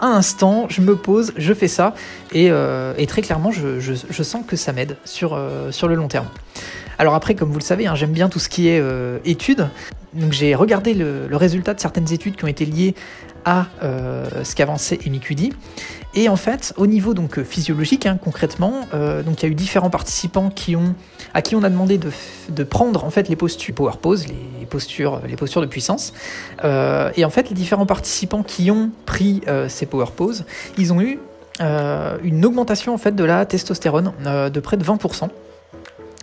un 0.00 0.12
instant, 0.12 0.66
je 0.68 0.80
me 0.80 0.96
pose, 0.96 1.32
je 1.36 1.52
fais 1.52 1.68
ça 1.68 1.94
et, 2.32 2.48
euh, 2.50 2.94
très 3.06 3.22
clairement 3.22 3.50
je, 3.50 3.80
je, 3.80 4.22
sens 4.22 4.44
que 4.46 4.56
ça 4.56 4.72
m'aide 4.72 4.96
sur, 5.04 5.34
euh, 5.34 5.70
sur 5.70 5.88
le 5.88 5.94
long 5.94 6.08
terme. 6.08 6.26
Alors 6.98 7.14
après, 7.14 7.34
comme 7.34 7.50
vous 7.50 7.58
le 7.58 7.64
savez, 7.64 7.86
hein, 7.86 7.94
j'aime 7.94 8.12
bien 8.12 8.28
tout 8.28 8.38
ce 8.38 8.48
qui 8.48 8.68
est 8.68 8.80
euh, 8.80 9.18
études. 9.24 9.68
Donc 10.14 10.32
j'ai 10.32 10.54
regardé 10.54 10.94
le, 10.94 11.28
résultat 11.32 11.74
de 11.74 11.80
certaines 11.80 12.12
études 12.12 12.36
qui 12.36 12.44
ont 12.44 12.48
été 12.48 12.64
liées 12.64 12.94
à 13.44 13.66
euh, 13.82 14.44
ce 14.44 14.54
qu'avançait 14.54 14.98
Amy 15.06 15.20
Cuddy. 15.20 15.52
Et 16.14 16.28
en 16.28 16.36
fait, 16.36 16.74
au 16.76 16.86
niveau 16.86 17.14
donc 17.14 17.42
physiologique, 17.42 18.06
hein, 18.06 18.18
concrètement, 18.22 18.86
euh, 18.94 19.22
donc 19.22 19.42
il 19.42 19.46
y 19.46 19.48
a 19.48 19.52
eu 19.52 19.54
différents 19.54 19.90
participants 19.90 20.50
qui 20.50 20.74
ont, 20.74 20.94
à 21.34 21.42
qui 21.42 21.54
on 21.54 21.62
a 21.62 21.70
demandé 21.70 21.98
de, 21.98 22.64
prendre 22.64 23.04
en 23.04 23.10
fait 23.10 23.28
les 23.28 23.36
postures 23.36 23.74
power 23.74 23.92
pose, 24.00 24.26
les 24.26 24.66
postures, 24.68 25.20
les 25.26 25.36
postures 25.36 25.60
de 25.60 25.66
puissance. 25.66 26.12
Euh, 26.64 27.10
et 27.16 27.24
en 27.24 27.30
fait, 27.30 27.48
les 27.48 27.54
différents 27.54 27.86
participants 27.86 28.42
qui 28.42 28.70
ont 28.70 28.90
pris 29.06 29.42
euh, 29.48 29.68
ces 29.68 29.86
power 29.86 30.06
poses, 30.16 30.44
ils 30.76 30.92
ont 30.92 31.00
eu 31.00 31.18
euh, 31.60 32.16
une 32.22 32.44
augmentation 32.44 32.94
en 32.94 32.98
fait 32.98 33.14
de 33.14 33.24
la 33.24 33.44
testostérone 33.46 34.12
de 34.24 34.60
près 34.60 34.76
de 34.76 34.84
20%. 34.84 35.28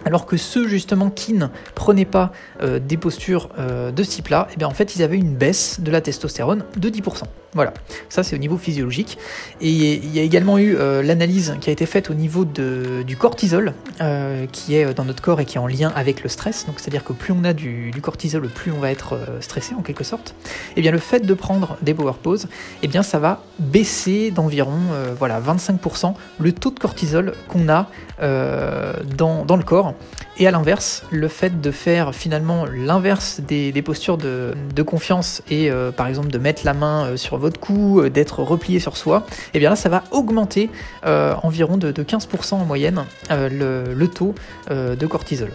Alors 0.06 0.26
que 0.26 0.38
ceux 0.38 0.68
justement 0.68 1.10
qui 1.10 1.34
ne 1.34 1.48
prenaient 1.74 2.06
pas 2.06 2.32
euh, 2.62 2.80
des 2.80 2.96
postures 2.96 3.50
euh, 3.58 3.92
de 3.92 4.04
ce 4.04 4.12
type-là, 4.12 4.48
eh 4.54 4.58
bien 4.58 4.68
en 4.68 4.74
fait 4.74 4.96
ils 4.96 5.04
avaient 5.04 5.18
une 5.18 5.36
baisse 5.36 5.80
de 5.82 5.92
la 5.92 6.00
testostérone 6.00 6.64
de 6.78 6.90
10%. 6.90 7.24
Voilà, 7.56 7.74
ça 8.10 8.22
c'est 8.22 8.36
au 8.36 8.40
niveau 8.40 8.58
physiologique. 8.58 9.18
Et 9.62 9.70
il 9.72 10.14
y 10.14 10.20
a 10.20 10.24
également 10.24 10.58
eu 10.58 10.76
euh, 10.76 11.02
l'analyse 11.02 11.56
qui 11.62 11.70
a 11.70 11.74
été 11.74 11.86
faite 11.86 12.10
au 12.10 12.14
niveau 12.14 12.44
du 12.44 13.16
cortisol, 13.18 13.74
euh, 14.02 14.46
qui 14.52 14.76
est 14.76 14.94
dans 14.94 15.06
notre 15.06 15.22
corps 15.22 15.40
et 15.40 15.46
qui 15.46 15.56
est 15.56 15.62
en 15.62 15.68
lien 15.68 15.92
avec 15.96 16.22
le 16.22 16.28
stress. 16.28 16.66
Donc 16.66 16.80
c'est-à-dire 16.80 17.06
que 17.06 17.14
plus 17.14 17.32
on 17.32 17.46
a 17.46 17.54
du, 17.54 17.94
cortisol, 18.02 18.50
plus 18.50 18.74
on 18.74 18.80
va 18.80 18.92
être 18.92 19.14
euh, 19.14 19.40
stressé 19.40 19.74
en 19.74 19.82
quelque 19.82 20.04
sorte. 20.04 20.36
Et 20.46 20.74
eh 20.78 20.82
bien 20.82 20.92
le 20.92 20.98
fait 20.98 21.22
de 21.22 21.34
prendre 21.34 21.78
des 21.82 21.94
power 21.94 22.16
poses, 22.22 22.48
eh 22.84 22.90
bien 22.90 23.04
ça 23.04 23.20
va 23.20 23.42
baisser 23.58 24.32
d'environ 24.32 24.78
euh, 24.92 25.16
voilà 25.18 25.40
25% 25.40 26.14
le 26.40 26.52
taux 26.52 26.72
de 26.72 26.80
cortisol 26.80 27.34
qu'on 27.48 27.70
a 27.70 27.88
dans, 28.20 29.56
le 29.58 29.64
corps. 29.64 29.94
Et 30.38 30.48
à 30.48 30.52
l'inverse, 30.52 31.04
le 31.12 31.30
fait 31.30 31.62
de 31.62 31.72
faire 31.72 32.14
finalement 32.14 32.66
l'inverse 32.66 33.40
des, 33.40 33.72
postures 33.82 34.18
de, 34.18 34.54
de 34.76 34.84
confiance 34.84 35.42
et 35.50 35.72
euh, 35.72 35.92
par 35.92 36.08
exemple 36.08 36.30
de 36.30 36.38
mettre 36.38 36.66
la 36.66 36.74
main 36.74 37.06
euh, 37.06 37.18
sur 37.18 37.38
votre 37.38 37.45
cou, 37.50 38.02
euh, 38.02 38.10
d'être 38.10 38.44
replié 38.44 38.80
sur 38.80 38.98
soi, 38.98 39.26
et 39.30 39.50
eh 39.56 39.60
bien 39.60 39.70
là 39.70 39.76
ça 39.76 39.90
va 39.90 40.04
augmenter 40.12 40.70
euh, 41.06 41.34
environ 41.44 41.78
de, 41.78 41.92
de, 41.92 42.04
15% 42.04 42.56
en 42.56 42.66
moyenne 42.66 43.06
euh, 43.32 43.94
le, 43.96 44.08
taux 44.08 44.36
de 44.70 45.08
cortisol. 45.08 45.50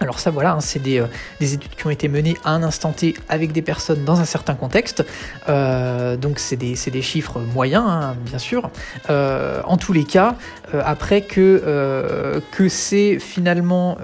Alors 0.00 0.20
ça 0.20 0.30
voilà, 0.30 0.52
hein, 0.52 0.60
c'est 0.60 0.80
des, 0.80 1.00
euh, 1.00 1.06
des, 1.40 1.54
études 1.54 1.74
qui 1.74 1.86
ont 1.86 1.90
été 1.90 2.08
menées 2.08 2.36
à 2.44 2.52
un 2.52 2.62
instant 2.62 2.92
T 2.92 3.14
avec 3.28 3.50
des 3.50 3.62
personnes 3.62 4.04
dans 4.04 4.20
un 4.20 4.24
certain 4.24 4.54
contexte, 4.54 5.04
euh, 5.48 6.16
donc 6.16 6.38
c'est 6.38 6.56
des, 6.56 6.76
chiffres 7.02 7.40
moyens 7.40 7.84
hein, 7.86 8.16
bien 8.24 8.38
sûr. 8.38 8.70
Euh, 9.10 9.60
en 9.64 9.76
tous 9.76 9.92
les 9.92 10.04
cas, 10.04 10.36
après 10.72 11.22
que, 11.22 12.40
c'est 12.68 13.18
finalement 13.18 13.96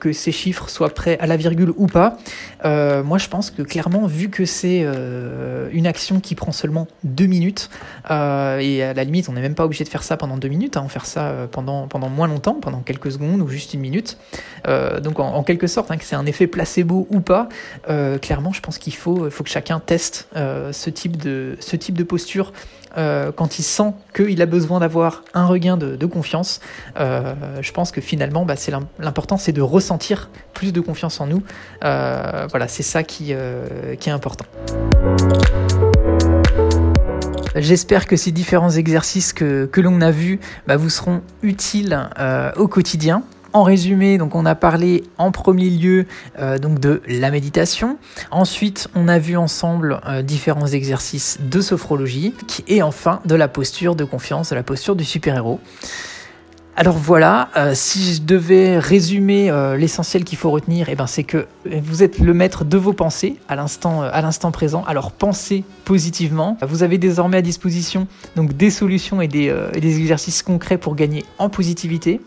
que 0.00 0.12
ces 0.12 0.32
chiffres 0.32 0.68
soient 0.68 0.90
prêts 0.90 1.18
à 1.20 1.26
la 1.26 1.36
virgule 1.36 1.72
ou 1.76 1.86
pas, 1.86 2.16
moi 2.64 3.18
je 3.18 3.28
pense 3.28 3.50
que 3.50 3.62
clairement 3.62 4.06
vu 4.06 4.30
que 4.30 4.44
c'est 4.44 4.86
une 5.72 5.86
action 5.86 6.20
qui 6.20 6.34
prend 6.34 6.52
seulement 6.52 6.88
deux 7.04 7.26
minutes, 7.26 7.70
et 8.08 8.82
à 8.82 8.94
la 8.94 9.04
limite 9.04 9.28
on 9.28 9.32
n'est 9.32 9.40
même 9.40 9.54
pas 9.54 9.64
obligé 9.64 9.84
de 9.84 9.88
faire 9.88 10.02
ça 10.02 10.16
pendant 10.16 10.38
deux 10.38 10.48
minutes, 10.48 10.76
hein, 10.76 10.82
on 10.84 10.88
faire 10.88 11.06
ça 11.06 11.32
pendant, 11.52 11.86
pendant 11.88 12.08
moins 12.08 12.28
longtemps, 12.28 12.54
pendant 12.54 12.80
quelques 12.80 13.12
secondes 13.12 13.40
ou 13.40 13.48
juste 13.48 13.74
une 13.74 13.80
minute, 13.80 14.16
donc 15.02 15.20
en 15.34 15.42
quelque 15.42 15.66
sorte, 15.66 15.90
hein, 15.90 15.96
que 15.96 16.04
c'est 16.04 16.16
un 16.16 16.26
effet 16.26 16.46
placebo 16.46 17.06
ou 17.10 17.20
pas, 17.20 17.48
euh, 17.88 18.18
clairement, 18.18 18.52
je 18.52 18.60
pense 18.60 18.78
qu'il 18.78 18.94
faut, 18.94 19.30
faut 19.30 19.44
que 19.44 19.50
chacun 19.50 19.80
teste 19.80 20.28
euh, 20.36 20.72
ce, 20.72 20.90
type 20.90 21.16
de, 21.16 21.56
ce 21.60 21.76
type 21.76 21.96
de 21.96 22.04
posture 22.04 22.52
euh, 22.96 23.30
quand 23.32 23.58
il 23.58 23.62
sent 23.62 23.92
qu'il 24.14 24.40
a 24.40 24.46
besoin 24.46 24.80
d'avoir 24.80 25.22
un 25.34 25.46
regain 25.46 25.76
de, 25.76 26.06
confiance. 26.06 26.60
je 26.96 27.72
pense 27.72 27.90
que 27.90 28.00
finalement, 28.00 28.44
bah, 28.44 28.56
c'est 28.56 28.72
l'important, 28.98 29.36
c'est 29.36 29.52
de 29.52 29.60
ressentir 29.60 30.30
plus 30.54 30.72
de 30.72 30.80
confiance 30.80 31.20
en 31.20 31.26
nous. 31.26 31.42
voilà, 31.80 32.68
c'est 32.68 32.82
ça 32.82 33.02
qui, 33.02 33.32
est 33.32 34.08
important. 34.08 34.46
J'espère 37.56 38.06
que 38.06 38.16
ces 38.16 38.32
différents 38.32 38.70
exercices 38.70 39.32
que, 39.32 39.66
que 39.66 39.80
l'on 39.80 40.00
a 40.00 40.10
vus 40.10 40.40
bah, 40.66 40.76
vous 40.76 40.90
seront 40.90 41.22
utiles 41.42 42.08
au 42.56 42.68
quotidien. 42.68 43.22
En 43.56 43.62
résumé, 43.62 44.18
donc 44.18 44.34
on 44.34 44.44
a 44.44 44.54
parlé 44.54 45.02
en 45.16 45.30
premier 45.32 45.70
lieu 45.70 46.04
euh, 46.38 46.58
donc 46.58 46.78
de 46.78 47.00
la 47.08 47.30
méditation. 47.30 47.96
Ensuite, 48.30 48.88
on 48.94 49.08
a 49.08 49.18
vu 49.18 49.38
ensemble 49.38 49.98
euh, 50.06 50.20
différents 50.20 50.66
exercices 50.66 51.38
de 51.40 51.62
sophrologie 51.62 52.34
et 52.68 52.82
enfin 52.82 53.20
de 53.24 53.34
la 53.34 53.48
posture 53.48 53.96
de 53.96 54.04
confiance, 54.04 54.50
de 54.50 54.56
la 54.56 54.62
posture 54.62 54.94
du 54.94 55.06
super-héros. 55.06 55.58
Alors 56.76 56.98
voilà, 56.98 57.48
euh, 57.56 57.72
si 57.74 58.16
je 58.16 58.20
devais 58.20 58.78
résumer 58.78 59.50
l'essentiel 59.78 60.24
qu'il 60.24 60.36
faut 60.36 60.50
retenir, 60.50 60.90
eh 60.90 60.94
ben 60.94 61.06
c'est 61.06 61.24
que 61.24 61.46
vous 61.64 62.02
êtes 62.02 62.18
le 62.18 62.34
maître 62.34 62.62
de 62.62 62.76
vos 62.76 62.92
pensées 62.92 63.36
à 63.48 63.56
l'instant 63.56 64.02
à 64.02 64.20
l'instant 64.20 64.50
présent. 64.50 64.84
Alors 64.86 65.12
pensez 65.12 65.64
positivement. 65.86 66.58
Vous 66.60 66.82
avez 66.82 66.98
désormais 66.98 67.38
à 67.38 67.42
disposition 67.42 68.06
donc 68.36 68.54
des 68.54 68.68
solutions 68.68 69.22
et 69.22 69.28
des 69.28 69.98
exercices 69.98 70.42
concrets 70.42 70.76
pour 70.76 70.94
gagner 70.94 71.24
en 71.38 71.48
positivité. 71.48 72.20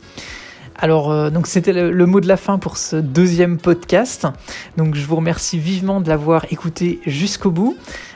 Alors, 0.81 1.11
euh, 1.11 1.29
donc 1.29 1.47
c'était 1.47 1.73
le, 1.73 2.05
mot 2.05 2.21
de 2.21 2.27
la 2.27 2.37
fin 2.37 2.57
pour 2.57 2.77
ce 2.77 2.95
deuxième 2.95 3.57
podcast. 3.57 4.27
Donc, 4.77 4.95
je 4.95 5.05
vous 5.05 5.17
remercie 5.17 5.59
vivement 5.59 5.99
de 5.99 6.07
l'avoir 6.07 6.45
écouté 6.51 7.01
jusqu'au 7.05 7.51
bout. 7.51 7.75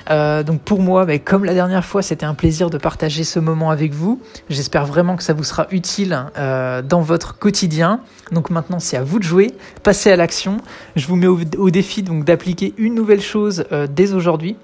Euh, 0.10 0.44
donc, 0.44 0.62
pour 0.62 0.82
moi, 0.82 1.06
comme 1.20 1.44
la 1.44 1.54
dernière 1.54 1.84
fois, 1.84 2.02
c'était 2.02 2.26
un 2.26 2.34
plaisir 2.34 2.70
de 2.70 2.78
partager 2.78 3.26
ce 3.26 3.40
moment 3.40 3.70
avec 3.70 3.94
vous. 3.94 4.22
J'espère 4.50 4.86
vraiment 4.86 5.18
que 5.18 5.24
ça 5.24 5.34
vous 5.34 5.44
sera 5.44 5.68
utile 5.72 6.26
euh, 6.38 6.82
dans 6.82 7.02
votre 7.02 7.38
quotidien. 7.38 8.00
Donc, 8.32 8.50
maintenant, 8.50 8.80
c'est 8.80 8.96
à 8.96 9.04
vous 9.04 9.20
de 9.20 9.26
jouer. 9.26 9.52
Passez 9.84 10.12
à 10.12 10.16
l'action. 10.16 10.58
Je 10.96 11.06
vous 11.08 11.18
mets 11.18 11.28
au, 11.28 11.40
au 11.58 11.70
défi 11.70 12.02
donc 12.02 12.24
d'appliquer 12.24 12.74
une 12.78 12.96
nouvelle 12.96 13.22
chose 13.22 13.66
dès 13.90 14.14
aujourd'hui. 14.14 14.56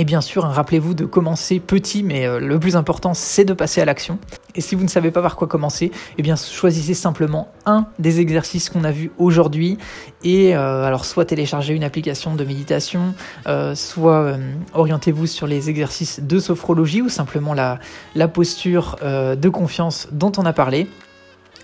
Et 0.00 0.04
bien 0.04 0.20
sûr, 0.20 0.46
hein, 0.46 0.52
rappelez-vous 0.52 0.94
de 0.94 1.04
commencer 1.04 1.58
petit, 1.58 2.04
mais 2.04 2.24
euh, 2.24 2.38
le 2.38 2.60
plus 2.60 2.76
important, 2.76 3.14
c'est 3.14 3.44
de 3.44 3.52
passer 3.52 3.80
à 3.80 3.84
l'action. 3.84 4.20
Et 4.54 4.60
si 4.60 4.76
vous 4.76 4.84
ne 4.84 4.88
savez 4.88 5.10
pas 5.10 5.20
par 5.20 5.34
quoi 5.34 5.48
commencer, 5.48 5.90
eh 6.16 6.36
choisissez 6.36 6.94
simplement 6.94 7.48
un 7.66 7.88
des 7.98 8.20
exercices 8.20 8.70
qu'on 8.70 8.84
a 8.84 8.92
vus 8.92 9.10
aujourd'hui. 9.18 9.76
Et 10.22 10.56
euh, 10.56 10.84
alors, 10.84 11.04
soit 11.04 11.24
téléchargez 11.24 11.74
une 11.74 11.82
application 11.82 12.36
de 12.36 12.44
méditation, 12.44 13.12
euh, 13.48 13.74
soit 13.74 14.38
orientez-vous 14.72 15.26
sur 15.26 15.48
les 15.48 15.68
exercices 15.68 16.20
de 16.20 16.38
sophrologie 16.38 17.02
ou 17.02 17.08
simplement 17.08 17.52
la 17.52 18.28
posture 18.28 18.98
de 19.02 19.48
confiance 19.48 20.06
dont 20.12 20.30
on 20.38 20.46
a 20.46 20.52
parlé. 20.52 20.86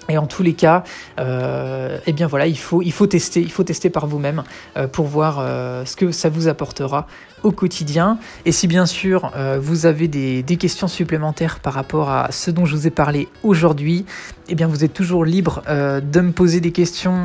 Et 0.08 0.18
en 0.18 0.26
tous 0.26 0.42
les 0.42 0.54
cas, 0.54 0.84
euh, 1.18 1.98
eh 2.06 2.12
bien 2.12 2.26
voilà, 2.26 2.46
il 2.46 2.58
faut, 2.58 2.82
il 2.82 2.92
faut 2.92 3.06
tester, 3.06 3.40
il 3.40 3.50
faut 3.50 3.64
tester 3.64 3.90
par 3.90 4.06
vous-même 4.06 4.42
euh, 4.76 4.86
pour 4.86 5.06
voir 5.06 5.38
euh, 5.38 5.84
ce 5.84 5.96
que 5.96 6.12
ça 6.12 6.28
vous 6.28 6.48
apportera 6.48 7.06
au 7.42 7.52
quotidien. 7.52 8.18
Et 8.46 8.52
si 8.52 8.66
bien 8.66 8.86
sûr 8.86 9.30
vous 9.60 9.84
avez 9.84 10.08
des, 10.08 10.42
des, 10.42 10.56
questions 10.56 10.88
supplémentaires 10.88 11.58
par 11.58 11.74
rapport 11.74 12.08
à 12.08 12.32
ce 12.32 12.50
dont 12.50 12.64
je 12.64 12.74
vous 12.74 12.86
ai 12.86 12.90
parlé 12.90 13.28
aujourd'hui, 13.42 14.06
eh 14.48 14.54
bien 14.54 14.66
vous 14.66 14.82
êtes 14.82 14.94
toujours 14.94 15.26
libre 15.26 15.62
de 15.68 16.20
me 16.22 16.32
poser 16.32 16.60
des 16.62 16.72
questions 16.72 17.24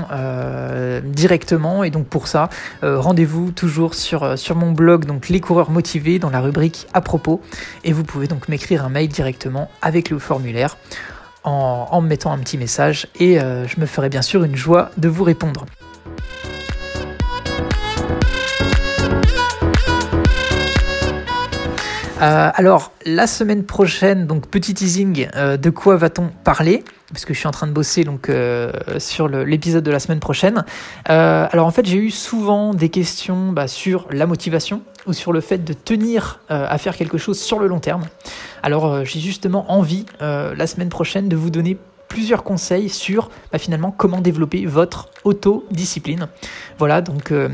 directement. 1.05 1.85
Et 1.85 1.89
donc 1.89 2.07
pour 2.07 2.27
ça, 2.27 2.49
rendez-vous 2.81 3.51
toujours 3.51 3.93
sur, 3.95 4.37
sur 4.37 4.57
mon 4.57 4.73
blog, 4.73 5.05
donc 5.05 5.29
les 5.29 5.39
coureurs 5.39 5.71
motivés, 5.71 6.19
dans 6.19 6.29
la 6.29 6.41
rubrique 6.41 6.87
à 6.93 6.99
propos. 6.99 7.39
Et 7.85 7.93
vous 7.93 8.03
pouvez 8.03 8.27
donc 8.27 8.49
m'écrire 8.49 8.83
un 8.83 8.89
mail 8.89 9.07
directement 9.07 9.71
avec 9.81 10.09
le 10.09 10.19
formulaire 10.19 10.75
en, 11.43 12.01
me 12.01 12.07
mettant 12.07 12.31
un 12.31 12.37
petit 12.39 12.57
message 12.57 13.07
et 13.15 13.39
euh, 13.39 13.67
je 13.67 13.79
me 13.79 13.85
ferai 13.85 14.09
bien 14.09 14.21
sûr 14.21 14.43
une 14.43 14.55
joie 14.55 14.91
de 14.97 15.07
vous 15.07 15.23
répondre. 15.23 15.65
Euh, 22.21 22.51
alors, 22.53 22.91
la 23.05 23.27
semaine 23.27 23.63
prochaine, 23.63 24.27
donc 24.27 24.47
petit 24.47 24.73
teasing, 24.73 25.29
euh, 25.35 25.55
de 25.55 25.69
quoi 25.69 25.95
va-t-on 25.95 26.31
parler? 26.43 26.83
Parce 27.13 27.23
que 27.23 27.33
je 27.33 27.39
suis 27.39 27.47
en 27.47 27.51
train 27.51 27.65
de 27.65 27.71
bosser 27.71 28.03
donc 28.03 28.29
sur 28.99 29.27
l'épisode 29.29 29.83
de 29.83 29.89
la 29.89 29.99
semaine 29.99 30.19
prochaine. 30.19 30.63
alors 31.05 31.65
en 31.65 31.71
fait, 31.71 31.85
j'ai 31.85 31.97
eu 31.97 32.11
souvent 32.11 32.75
des 32.75 32.89
questions 32.89 33.51
bah, 33.51 33.67
sur 33.67 34.05
la 34.11 34.27
motivation 34.27 34.83
ou 35.09 35.13
sur 35.13 35.33
le 35.33 35.41
fait 35.41 35.57
de 35.57 35.73
tenir 35.73 36.39
à 36.49 36.77
faire 36.77 36.95
quelque 36.95 37.17
chose 37.17 37.39
sur 37.39 37.59
le 37.59 37.67
long 37.67 37.79
terme. 37.79 38.03
Alors 38.63 38.85
euh, 38.85 39.03
j'ai 39.03 39.19
justement 39.19 39.71
envie 39.71 40.05
euh, 40.21 40.53
la 40.55 40.67
semaine 40.67 40.89
prochaine 40.89 41.29
de 41.29 41.35
vous 41.35 41.49
donner 41.49 41.77
plusieurs 42.07 42.43
conseils 42.43 42.89
sur 42.89 43.29
bah, 43.51 43.59
finalement 43.59 43.91
comment 43.91 44.21
développer 44.21 44.65
votre 44.65 45.09
autodiscipline. 45.23 46.27
Voilà, 46.77 47.01
donc 47.01 47.31
euh, 47.31 47.49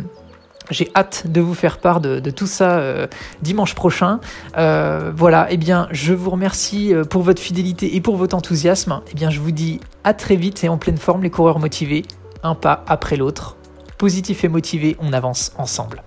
j'ai 0.71 0.89
hâte 0.95 1.27
de 1.27 1.41
vous 1.41 1.53
faire 1.53 1.77
part 1.77 1.99
de, 1.99 2.19
tout 2.31 2.47
ça 2.47 2.81
dimanche 3.43 3.75
prochain. 3.75 4.19
voilà, 4.55 5.51
et 5.51 5.55
eh 5.55 5.57
bien 5.57 5.87
je 5.91 6.13
vous 6.13 6.31
remercie 6.31 6.91
pour 7.11 7.21
votre 7.21 7.39
fidélité 7.39 7.95
et 7.95 8.01
pour 8.01 8.15
votre 8.15 8.35
enthousiasme. 8.35 9.01
Et 9.05 9.09
eh 9.11 9.15
bien 9.15 9.29
je 9.29 9.39
vous 9.39 9.51
dis 9.51 9.79
à 10.03 10.15
très 10.15 10.37
vite 10.37 10.63
et 10.63 10.69
en 10.69 10.79
pleine 10.79 10.97
forme 10.97 11.21
les 11.21 11.29
coureurs 11.29 11.59
motivés, 11.59 12.03
un 12.41 12.55
pas 12.55 12.83
après 12.87 13.15
l'autre. 13.15 13.57
Positif 13.99 14.43
et 14.43 14.47
motivé, 14.47 14.97
on 14.99 15.13
avance 15.13 15.51
ensemble. 15.59 16.01